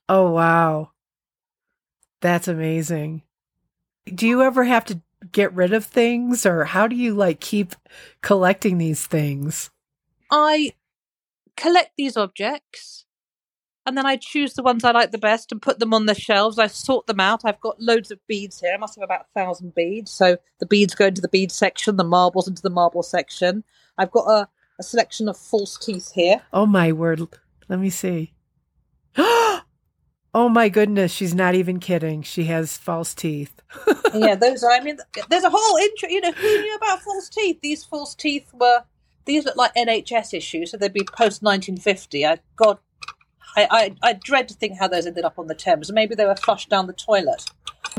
oh, 0.08 0.32
wow. 0.32 0.92
That's 2.22 2.48
amazing. 2.48 3.24
Do 4.06 4.28
you 4.28 4.42
ever 4.42 4.64
have 4.64 4.86
to 4.86 5.02
get 5.32 5.54
rid 5.54 5.74
of 5.74 5.86
things 5.86 6.46
or 6.46 6.66
how 6.66 6.88
do 6.88 6.96
you 6.96 7.14
like 7.14 7.40
keep 7.40 7.76
collecting 8.22 8.78
these 8.78 9.06
things? 9.06 9.70
I 10.32 10.74
collect 11.56 11.92
these 11.98 12.18
objects 12.18 13.06
and 13.90 13.98
then 13.98 14.06
I 14.06 14.18
choose 14.18 14.54
the 14.54 14.62
ones 14.62 14.84
I 14.84 14.92
like 14.92 15.10
the 15.10 15.18
best 15.18 15.52
and 15.52 15.60
put 15.60 15.80
them 15.80 15.96
on 15.96 16.06
the 16.06 16.14
shelves. 16.14 16.60
I 16.60 16.68
sort 16.68 17.08
them 17.08 17.20
out. 17.20 17.42
I've 17.44 17.60
got 17.60 17.82
loads 17.82 18.12
of 18.12 18.20
beads 18.28 18.60
here. 18.60 18.72
I 18.72 18.78
must 18.78 18.96
have 18.96 19.04
about 19.04 19.22
a 19.22 19.40
thousand 19.40 19.74
beads. 19.74 20.12
So 20.12 20.38
the 20.60 20.68
beads 20.68 20.94
go 20.94 21.08
into 21.08 21.22
the 21.22 21.28
bead 21.28 21.52
section, 21.52 21.98
the 21.98 22.04
marbles 22.04 22.48
into 22.48 22.62
the 22.62 22.70
marble 22.70 23.02
section. 23.02 23.64
I've 23.98 24.12
got 24.12 24.28
a, 24.28 24.48
a 24.80 24.84
selection 24.84 25.28
of 25.28 25.38
false 25.38 25.76
teeth 25.76 26.12
here. 26.14 26.44
Oh 26.54 26.68
my 26.68 26.92
word. 26.92 27.28
Let 27.68 27.80
me 27.80 27.90
see. 27.90 28.34
Oh 30.32 30.48
my 30.48 30.70
goodness, 30.70 31.12
she's 31.12 31.34
not 31.34 31.56
even 31.56 31.80
kidding. 31.80 32.22
She 32.22 32.44
has 32.44 32.78
false 32.78 33.16
teeth. 33.16 33.64
yeah, 34.14 34.36
those 34.36 34.64
are, 34.64 34.70
I 34.70 34.80
mean, 34.80 35.00
there's 35.28 35.44
a 35.44 35.50
whole 35.50 35.78
intro, 35.78 36.08
you 36.08 36.22
know, 36.22 36.32
who 36.32 36.62
knew 36.62 36.76
about 36.76 37.02
false 37.02 37.30
teeth? 37.30 37.58
These 37.64 37.84
false 37.84 38.14
teeth 38.14 38.48
were, 38.54 38.84
these 39.26 39.46
look 39.46 39.56
like 39.56 39.74
NHS 39.74 40.36
issues, 40.36 40.70
so 40.70 40.78
they'd 40.78 40.94
be 40.94 41.00
post 41.00 41.42
1950. 41.42 42.28
I, 42.28 42.38
God, 42.56 42.78
I, 43.56 43.96
I, 44.04 44.10
I 44.10 44.14
dread 44.14 44.48
to 44.50 44.54
think 44.54 44.80
how 44.80 44.88
those 44.88 45.06
ended 45.06 45.26
up 45.26 45.40
on 45.40 45.48
the 45.48 45.56
Thames. 45.56 45.92
Maybe 45.92 46.16
they 46.16 46.26
were 46.26 46.36
flushed 46.36 46.70
down 46.70 46.88
the 46.88 46.94
toilet. 46.94 47.46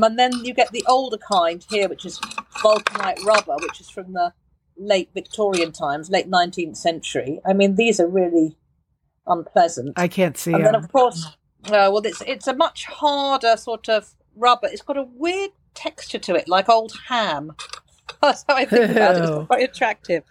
And 0.01 0.17
then 0.17 0.31
you 0.43 0.53
get 0.53 0.71
the 0.71 0.83
older 0.87 1.17
kind 1.17 1.65
here, 1.69 1.87
which 1.87 2.05
is 2.05 2.19
vulcanite 2.19 3.23
rubber, 3.23 3.55
which 3.61 3.81
is 3.81 3.89
from 3.89 4.13
the 4.13 4.33
late 4.77 5.09
Victorian 5.13 5.71
times, 5.71 6.09
late 6.09 6.29
19th 6.29 6.77
century. 6.77 7.39
I 7.45 7.53
mean, 7.53 7.75
these 7.75 7.99
are 7.99 8.07
really 8.07 8.57
unpleasant. 9.27 9.93
I 9.97 10.07
can't 10.07 10.37
see 10.37 10.51
them. 10.51 10.61
And 10.61 10.65
them. 10.65 10.73
then, 10.73 10.83
of 10.83 10.91
course, 10.91 11.25
uh, 11.65 11.89
well, 11.91 12.01
it's 12.05 12.21
it's 12.21 12.47
a 12.47 12.55
much 12.55 12.85
harder 12.85 13.55
sort 13.57 13.89
of 13.89 14.15
rubber. 14.35 14.67
It's 14.67 14.81
got 14.81 14.97
a 14.97 15.03
weird 15.03 15.51
texture 15.73 16.19
to 16.19 16.35
it, 16.35 16.47
like 16.47 16.69
old 16.69 16.93
ham. 17.07 17.53
That's 18.21 18.43
how 18.47 18.55
I 18.55 18.65
think 18.65 18.91
about 18.91 19.17
it. 19.17 19.23
It's 19.23 19.47
very 19.49 19.63
attractive. 19.63 20.23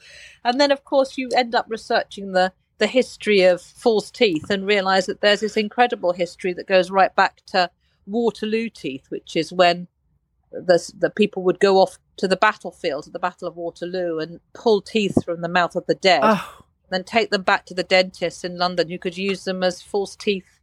And 0.44 0.60
then, 0.60 0.70
of 0.70 0.84
course, 0.84 1.16
you 1.16 1.28
end 1.36 1.54
up 1.54 1.66
researching 1.68 2.32
the 2.32 2.52
the 2.80 2.88
history 2.88 3.42
of 3.44 3.62
false 3.62 4.10
teeth 4.10 4.50
and 4.50 4.66
realize 4.66 5.06
that 5.06 5.22
there's 5.22 5.40
this 5.42 5.58
incredible 5.58 6.14
history 6.14 6.54
that 6.54 6.68
goes 6.68 6.90
right 6.90 7.14
back 7.16 7.42
to 7.48 7.70
Waterloo 8.06 8.70
teeth, 8.70 9.06
which 9.10 9.36
is 9.36 9.52
when 9.52 9.88
the 10.52 10.92
the 10.98 11.10
people 11.10 11.44
would 11.44 11.60
go 11.60 11.78
off 11.78 11.98
to 12.18 12.28
the 12.28 12.36
battlefield, 12.36 13.04
to 13.04 13.10
the 13.10 13.20
Battle 13.20 13.48
of 13.48 13.56
Waterloo, 13.56 14.18
and 14.20 14.40
pull 14.54 14.82
teeth 14.82 15.24
from 15.24 15.42
the 15.42 15.48
mouth 15.48 15.76
of 15.76 15.86
the 15.86 15.96
dead 15.96 16.24
oh, 16.24 16.64
then 16.90 17.04
take 17.04 17.30
them 17.30 17.42
back 17.42 17.66
to 17.66 17.74
the 17.74 17.82
dentist 17.84 18.44
in 18.44 18.58
London 18.58 18.90
who 18.90 18.98
could 18.98 19.18
use 19.18 19.44
them 19.44 19.62
as 19.62 19.82
false 19.82 20.16
teeth, 20.16 20.60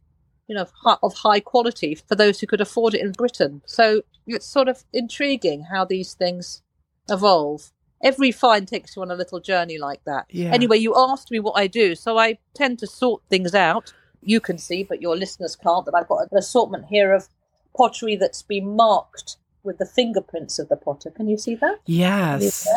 you 0.48 0.54
know, 0.54 0.62
of 0.62 0.72
hi- 0.84 0.98
of 1.02 1.14
high 1.14 1.40
quality 1.40 1.94
for 1.94 2.14
those 2.14 2.40
who 2.40 2.46
could 2.48 2.60
afford 2.60 2.94
it 2.94 3.00
in 3.00 3.12
Britain. 3.12 3.62
So 3.66 4.02
it's 4.26 4.46
sort 4.46 4.68
of 4.68 4.84
intriguing 4.92 5.64
how 5.72 5.84
these 5.84 6.14
things 6.14 6.62
evolve. 7.10 7.72
Every 8.02 8.30
find 8.30 8.68
takes 8.68 8.94
you 8.94 9.02
on 9.02 9.10
a 9.10 9.16
little 9.16 9.40
journey 9.40 9.78
like 9.78 10.04
that. 10.04 10.26
Yeah. 10.30 10.52
Anyway, 10.52 10.78
you 10.78 10.94
asked 10.96 11.30
me 11.30 11.40
what 11.40 11.58
I 11.58 11.66
do, 11.66 11.94
so 11.94 12.18
I 12.18 12.38
tend 12.54 12.78
to 12.80 12.86
sort 12.86 13.22
things 13.28 13.54
out. 13.54 13.92
You 14.22 14.40
can 14.40 14.58
see, 14.58 14.84
but 14.84 15.02
your 15.02 15.16
listeners 15.16 15.56
can't, 15.56 15.84
that 15.86 15.94
I've 15.94 16.08
got 16.08 16.30
an 16.30 16.38
assortment 16.38 16.86
here 16.86 17.12
of 17.12 17.28
pottery 17.76 18.16
that's 18.16 18.42
been 18.42 18.76
marked 18.76 19.36
with 19.62 19.78
the 19.78 19.86
fingerprints 19.86 20.58
of 20.58 20.68
the 20.68 20.76
potter. 20.76 21.10
Can 21.10 21.28
you 21.28 21.38
see 21.38 21.54
that? 21.56 21.78
yes. 22.66 22.68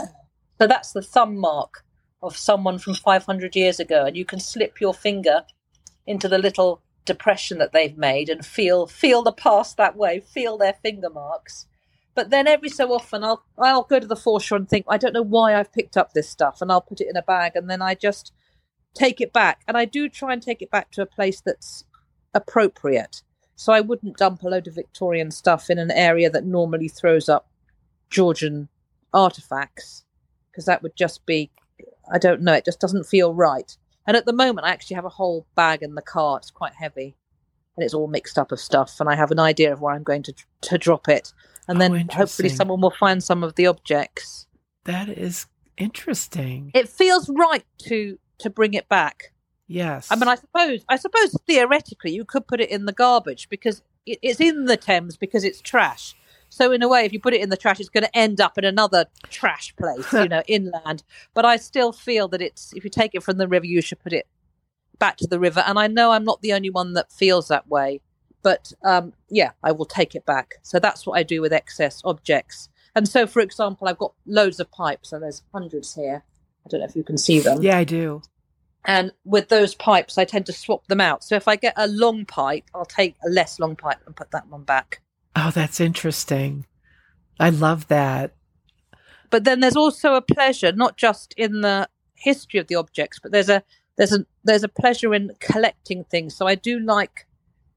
So 0.60 0.68
that's 0.68 0.92
the 0.92 1.02
thumb 1.02 1.38
mark 1.38 1.84
of 2.22 2.38
someone 2.38 2.78
from 2.78 2.94
500 2.94 3.56
years 3.56 3.80
ago, 3.80 4.06
and 4.06 4.16
you 4.16 4.26
can 4.26 4.40
slip 4.40 4.80
your 4.80 4.94
finger 4.94 5.44
into 6.06 6.28
the 6.28 6.38
little 6.38 6.82
depression 7.06 7.58
that 7.58 7.72
they've 7.72 7.98
made 7.98 8.30
and 8.30 8.46
feel 8.46 8.86
feel 8.86 9.24
the 9.24 9.32
past 9.32 9.78
that 9.78 9.96
way, 9.96 10.20
feel 10.20 10.58
their 10.58 10.74
finger 10.74 11.10
marks. 11.10 11.66
But 12.14 12.30
then 12.30 12.48
every 12.48 12.70
so 12.70 12.94
often, 12.94 13.24
I'll 13.24 13.44
I'll 13.58 13.84
go 13.84 14.00
to 14.00 14.08
the 14.08 14.16
foreshore 14.16 14.58
and 14.58 14.70
think, 14.70 14.86
I 14.90 14.98
don't 14.98 15.14
know 15.14 15.22
why 15.22 15.56
I've 15.56 15.72
picked 15.72 15.98
up 15.98 16.14
this 16.14 16.30
stuff, 16.30 16.62
and 16.62 16.72
I'll 16.72 16.82
put 16.82 17.02
it 17.02 17.10
in 17.10 17.18
a 17.18 17.22
bag, 17.22 17.54
and 17.56 17.70
then 17.70 17.82
I 17.82 17.96
just 17.96 18.34
take 18.94 19.22
it 19.22 19.32
back, 19.34 19.62
and 19.68 19.78
I 19.78 19.86
do 19.86 20.10
try 20.10 20.34
and 20.34 20.42
take 20.42 20.62
it 20.62 20.72
back 20.72 20.92
to 20.92 21.02
a 21.02 21.06
place 21.06 21.42
that's 21.42 21.86
appropriate. 22.34 23.24
So 23.56 23.74
I 23.74 23.82
wouldn't 23.82 24.18
dump 24.18 24.42
a 24.44 24.48
load 24.50 24.68
of 24.68 24.76
Victorian 24.76 25.32
stuff 25.32 25.70
in 25.70 25.78
an 25.78 25.92
area 25.92 26.30
that 26.32 26.46
normally 26.46 26.88
throws 26.88 27.30
up 27.30 27.50
Georgian 28.10 28.70
artifacts 29.14 30.04
because 30.50 30.66
that 30.66 30.82
would 30.82 30.96
just 30.96 31.26
be 31.26 31.52
I 32.12 32.18
don't 32.18 32.42
know, 32.42 32.54
it 32.54 32.66
just 32.66 32.80
doesn't 32.80 33.06
feel 33.06 33.34
right. 33.34 33.76
And 34.06 34.18
at 34.18 34.26
the 34.26 34.34
moment, 34.34 34.66
I 34.66 34.72
actually 34.72 34.96
have 34.96 35.06
a 35.06 35.10
whole 35.10 35.48
bag 35.56 35.82
in 35.82 35.96
the 35.96 36.02
car. 36.02 36.38
It's 36.38 36.52
quite 36.52 36.74
heavy, 36.74 37.16
and 37.78 37.84
it's 37.84 37.94
all 37.94 38.08
mixed 38.08 38.38
up 38.38 38.52
of 38.52 38.60
stuff. 38.60 39.00
And 39.00 39.10
I 39.10 39.16
have 39.16 39.32
an 39.32 39.40
idea 39.40 39.72
of 39.72 39.82
where 39.82 39.94
I'm 39.94 40.04
going 40.04 40.24
to 40.24 40.34
to 40.62 40.78
drop 40.78 41.08
it, 41.08 41.32
and 41.72 41.82
Oh, 41.82 41.90
then 41.90 42.08
hopefully 42.10 42.50
someone 42.50 42.82
will 42.82 42.92
find 42.92 43.24
some 43.24 43.44
of 43.44 43.56
the 43.56 43.66
objects. 43.68 44.48
That 44.84 45.10
is 45.10 45.48
interesting. 45.78 46.72
It 46.74 46.88
feels 46.90 47.30
right 47.30 47.66
to 47.88 48.18
to 48.40 48.50
bring 48.50 48.74
it 48.74 48.90
back. 48.90 49.34
yes. 49.68 50.08
I 50.12 50.16
mean, 50.16 50.28
I 50.28 50.36
suppose 50.36 50.84
I 50.90 50.96
suppose 50.96 51.36
theoretically 51.48 52.12
you 52.12 52.26
could 52.26 52.48
put 52.48 52.60
it 52.62 52.70
in 52.70 52.86
the 52.86 52.94
garbage 52.94 53.50
because 53.50 53.82
it, 54.06 54.18
it's 54.22 54.40
in 54.40 54.66
the 54.66 54.78
Thames 54.78 55.18
because 55.18 55.44
it's 55.44 55.62
trash. 55.62 56.16
So 56.50 56.72
in 56.74 56.82
a 56.84 56.88
way, 56.90 57.06
if 57.06 57.14
you 57.14 57.20
put 57.22 57.34
it 57.34 57.42
in 57.42 57.50
the 57.50 57.56
trash, 57.58 57.80
it's 57.80 57.88
going 57.88 58.04
to 58.04 58.18
end 58.18 58.42
up 58.42 58.58
in 58.58 58.66
another 58.66 59.06
trash 59.30 59.74
place, 59.78 60.12
you 60.12 60.28
know, 60.34 60.44
inland. 60.48 61.02
But 61.34 61.46
I 61.46 61.56
still 61.58 61.94
feel 61.94 62.28
that 62.30 62.42
it's 62.42 62.74
if 62.76 62.84
you 62.84 62.90
take 62.90 63.16
it 63.16 63.24
from 63.24 63.38
the 63.38 63.48
river, 63.48 63.66
you 63.66 63.82
should 63.82 64.00
put 64.00 64.12
it 64.12 64.28
back 65.00 65.16
to 65.18 65.28
the 65.28 65.40
river. 65.40 65.64
And 65.66 65.80
I 65.80 65.88
know 65.88 66.12
I'm 66.12 66.26
not 66.26 66.42
the 66.42 66.52
only 66.54 66.70
one 66.70 66.94
that 66.94 67.12
feels 67.12 67.48
that 67.48 67.68
way. 67.70 68.02
But 68.44 68.72
um, 68.84 69.14
yeah, 69.30 69.52
I 69.64 69.72
will 69.72 69.86
take 69.86 70.16
it 70.16 70.26
back. 70.26 70.56
So 70.64 70.80
that's 70.80 71.06
what 71.06 71.18
I 71.18 71.24
do 71.24 71.42
with 71.42 71.54
excess 71.54 72.02
objects. 72.04 72.70
And 72.96 73.08
so, 73.08 73.26
for 73.26 73.40
example, 73.40 73.88
I've 73.88 73.98
got 73.98 74.14
loads 74.26 74.60
of 74.60 74.70
pipes, 74.72 75.14
and 75.14 75.24
there's 75.24 75.44
hundreds 75.54 75.96
here. 75.96 76.24
I 76.66 76.70
don't 76.70 76.82
know 76.82 76.86
if 76.86 76.96
you 76.96 77.04
can 77.04 77.18
see 77.18 77.40
them. 77.40 77.62
yeah, 77.62 77.78
I 77.78 77.84
do. 77.84 78.22
And 78.86 79.12
with 79.24 79.50
those 79.50 79.76
pipes, 79.76 80.18
I 80.18 80.26
tend 80.26 80.48
to 80.48 80.54
swap 80.54 80.88
them 80.88 81.00
out. 81.00 81.24
So 81.24 81.36
if 81.36 81.48
I 81.48 81.56
get 81.56 81.74
a 81.78 81.88
long 81.88 82.26
pipe, 82.26 82.66
I'll 82.74 82.86
take 82.86 83.16
a 83.26 83.30
less 83.30 83.60
long 83.60 83.76
pipe 83.76 84.00
and 84.06 84.16
put 84.16 84.32
that 84.32 84.48
one 84.48 84.64
back. 84.64 85.02
Oh, 85.36 85.52
that's 85.52 85.80
interesting. 85.80 86.66
I 87.40 87.50
love 87.50 87.88
that. 87.88 88.34
But 89.30 89.44
then 89.44 89.60
there's 89.60 89.78
also 89.78 90.16
a 90.16 90.22
pleasure, 90.22 90.72
not 90.72 90.98
just 90.98 91.34
in 91.38 91.62
the 91.62 91.88
history 92.16 92.60
of 92.60 92.68
the 92.68 92.76
objects, 92.76 93.20
but 93.20 93.32
there's 93.32 93.50
a 93.50 93.64
there's 93.98 94.14
a 94.14 94.26
there's 94.44 94.64
a 94.64 94.68
pleasure 94.68 95.14
in 95.14 95.32
collecting 95.40 96.04
things. 96.04 96.36
So 96.36 96.48
I 96.48 96.56
do 96.56 96.80
like 96.80 97.28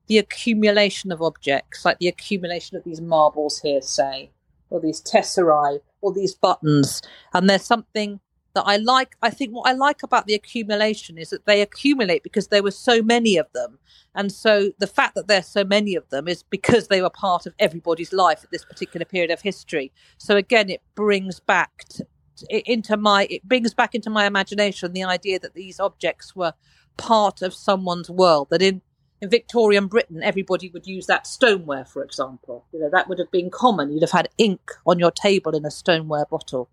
the 0.07 0.19
accumulation 0.19 1.13
of 1.13 1.23
objects, 1.23 1.85
like 1.85 1.99
the 1.99 2.09
accumulation 2.09 2.77
of 2.77 2.85
these 2.85 3.01
marbles 3.01 3.61
here, 3.61 3.83
say, 3.83 4.31
or 4.71 4.81
these 4.81 5.03
tesserae, 5.03 5.81
or 6.01 6.13
these 6.13 6.35
buttons. 6.35 7.03
And 7.33 7.49
there's 7.49 7.65
something 7.65 8.21
that 8.55 8.65
I 8.67 8.77
like. 8.77 9.17
I 9.23 9.31
think 9.31 9.53
what 9.53 9.69
I 9.69 9.73
like 9.73 10.03
about 10.03 10.27
the 10.27 10.35
accumulation 10.35 11.19
is 11.19 11.31
that 11.31 11.47
they 11.47 11.61
accumulate 11.61 12.23
because 12.23 12.49
there 12.49 12.63
were 12.63 12.71
so 12.71 13.03
many 13.03 13.37
of 13.37 13.47
them. 13.53 13.79
And 14.15 14.31
so 14.31 14.71
the 14.79 14.87
fact 14.87 15.17
that 15.17 15.27
there's 15.27 15.49
so 15.49 15.65
many 15.65 15.97
of 15.97 16.09
them 16.11 16.29
is 16.29 16.43
because 16.45 16.89
they 16.89 17.03
were 17.03 17.11
part 17.11 17.47
of 17.47 17.55
everybody's 17.59 18.13
life 18.13 18.45
at 18.45 18.51
this 18.51 18.65
particular 18.65 19.05
period 19.05 19.31
of 19.31 19.41
history. 19.41 19.93
So 20.19 20.37
again, 20.37 20.71
it 20.71 20.83
brings 20.95 21.41
back 21.41 21.85
to, 21.91 22.07
into 22.49 22.97
my 22.97 23.27
it 23.31 23.43
brings 23.45 23.75
back 23.75 23.95
into 23.95 24.11
my 24.11 24.27
imagination 24.27 24.93
the 24.93 25.05
idea 25.05 25.39
that 25.41 25.55
these 25.55 25.81
objects 25.81 26.35
were 26.35 26.53
part 26.97 27.43
of 27.43 27.55
someone's 27.55 28.11
world. 28.11 28.49
That 28.51 28.63
in 28.63 28.83
in 29.25 29.31
Victorian 29.31 29.87
Britain, 29.87 30.23
everybody 30.23 30.71
would 30.71 30.87
use 30.87 31.07
that 31.07 31.27
stoneware, 31.27 31.87
for 31.87 32.05
example. 32.05 32.67
You 32.73 32.81
know 32.81 32.91
that 32.91 33.09
would 33.09 33.19
have 33.19 33.31
been 33.31 33.51
common. 33.51 33.91
You'd 33.91 34.03
have 34.03 34.11
had 34.11 34.29
ink 34.39 34.71
on 34.87 34.99
your 34.99 35.11
table 35.11 35.57
in 35.57 35.65
a 35.65 35.71
stoneware 35.71 36.27
bottle. 36.27 36.69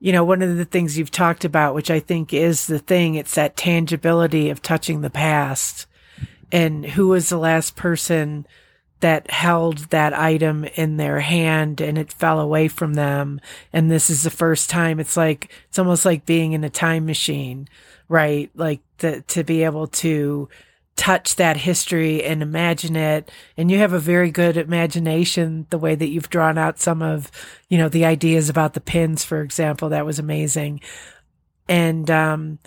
You 0.00 0.12
know, 0.12 0.24
one 0.24 0.42
of 0.42 0.56
the 0.56 0.64
things 0.64 0.96
you've 0.96 1.10
talked 1.10 1.44
about, 1.44 1.74
which 1.74 1.90
I 1.90 2.00
think 2.00 2.32
is 2.32 2.66
the 2.66 2.78
thing, 2.78 3.14
it's 3.14 3.34
that 3.34 3.56
tangibility 3.56 4.48
of 4.48 4.62
touching 4.62 5.00
the 5.00 5.10
past. 5.10 5.86
And 6.50 6.86
who 6.86 7.08
was 7.08 7.28
the 7.28 7.36
last 7.36 7.76
person 7.76 8.46
that 9.00 9.30
held 9.30 9.78
that 9.90 10.14
item 10.14 10.64
in 10.64 10.96
their 10.96 11.20
hand 11.20 11.80
and 11.80 11.98
it 11.98 12.12
fell 12.12 12.40
away 12.40 12.68
from 12.68 12.94
them? 12.94 13.40
And 13.72 13.90
this 13.90 14.08
is 14.08 14.22
the 14.22 14.30
first 14.30 14.70
time. 14.70 15.00
It's 15.00 15.16
like, 15.16 15.50
it's 15.68 15.80
almost 15.80 16.04
like 16.04 16.24
being 16.24 16.52
in 16.52 16.62
a 16.62 16.70
time 16.70 17.04
machine, 17.04 17.68
right? 18.08 18.50
Like 18.54 18.80
the, 18.98 19.22
to 19.22 19.44
be 19.44 19.64
able 19.64 19.86
to 19.88 20.48
touch 20.96 21.36
that 21.36 21.56
history 21.56 22.24
and 22.24 22.42
imagine 22.42 22.96
it. 22.96 23.30
And 23.56 23.70
you 23.70 23.78
have 23.78 23.92
a 23.92 24.00
very 24.00 24.32
good 24.32 24.56
imagination, 24.56 25.66
the 25.70 25.78
way 25.78 25.94
that 25.94 26.08
you've 26.08 26.28
drawn 26.28 26.58
out 26.58 26.80
some 26.80 27.02
of, 27.02 27.30
you 27.68 27.78
know, 27.78 27.88
the 27.88 28.04
ideas 28.04 28.48
about 28.50 28.74
the 28.74 28.80
pins, 28.80 29.24
for 29.24 29.40
example. 29.40 29.90
That 29.90 30.04
was 30.04 30.18
amazing. 30.18 30.80
And, 31.68 32.10
um, 32.10 32.58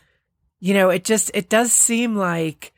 you 0.62 0.74
know, 0.74 0.90
it 0.90 1.04
just, 1.04 1.30
it 1.34 1.50
does 1.50 1.74
seem 1.74 2.16
like 2.16 2.74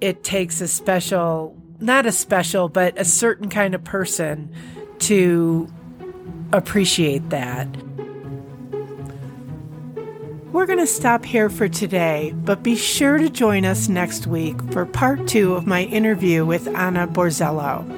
it 0.00 0.22
takes 0.22 0.60
a 0.60 0.68
special, 0.68 1.56
not 1.80 2.06
a 2.06 2.12
special, 2.12 2.68
but 2.68 2.98
a 2.98 3.04
certain 3.04 3.48
kind 3.48 3.74
of 3.74 3.82
person 3.82 4.54
to 5.00 5.68
appreciate 6.52 7.30
that. 7.30 7.66
We're 10.52 10.66
going 10.66 10.80
to 10.80 10.86
stop 10.86 11.24
here 11.24 11.48
for 11.48 11.66
today, 11.66 12.34
but 12.44 12.62
be 12.62 12.76
sure 12.76 13.16
to 13.16 13.30
join 13.30 13.64
us 13.64 13.88
next 13.88 14.26
week 14.26 14.62
for 14.70 14.84
part 14.84 15.26
two 15.26 15.54
of 15.54 15.66
my 15.66 15.84
interview 15.84 16.44
with 16.44 16.68
Anna 16.76 17.08
Borzello. 17.08 17.88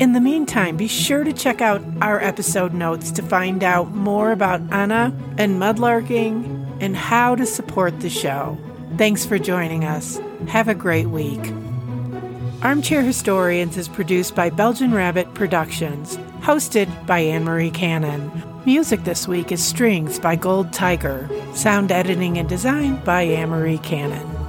In 0.00 0.12
the 0.12 0.20
meantime, 0.20 0.76
be 0.76 0.88
sure 0.88 1.22
to 1.22 1.32
check 1.32 1.60
out 1.60 1.80
our 2.02 2.20
episode 2.20 2.74
notes 2.74 3.12
to 3.12 3.22
find 3.22 3.62
out 3.62 3.94
more 3.94 4.32
about 4.32 4.60
Anna 4.72 5.16
and 5.38 5.60
mudlarking 5.62 6.78
and 6.80 6.96
how 6.96 7.36
to 7.36 7.46
support 7.46 8.00
the 8.00 8.10
show. 8.10 8.58
Thanks 8.96 9.24
for 9.24 9.38
joining 9.38 9.84
us. 9.84 10.20
Have 10.48 10.66
a 10.66 10.74
great 10.74 11.06
week. 11.06 11.52
Armchair 12.62 13.02
Historians 13.02 13.76
is 13.76 13.86
produced 13.86 14.34
by 14.34 14.50
Belgian 14.50 14.92
Rabbit 14.92 15.32
Productions, 15.34 16.18
hosted 16.40 16.88
by 17.06 17.20
Anne 17.20 17.44
Marie 17.44 17.70
Cannon. 17.70 18.30
Music 18.64 19.04
this 19.04 19.28
week 19.28 19.52
is 19.52 19.62
Strings 19.62 20.18
by 20.18 20.36
Gold 20.36 20.72
Tiger. 20.72 21.28
Sound 21.54 21.92
editing 21.92 22.38
and 22.38 22.48
design 22.48 22.96
by 23.04 23.22
Anne 23.22 23.50
Marie 23.50 23.78
Cannon. 23.78 24.39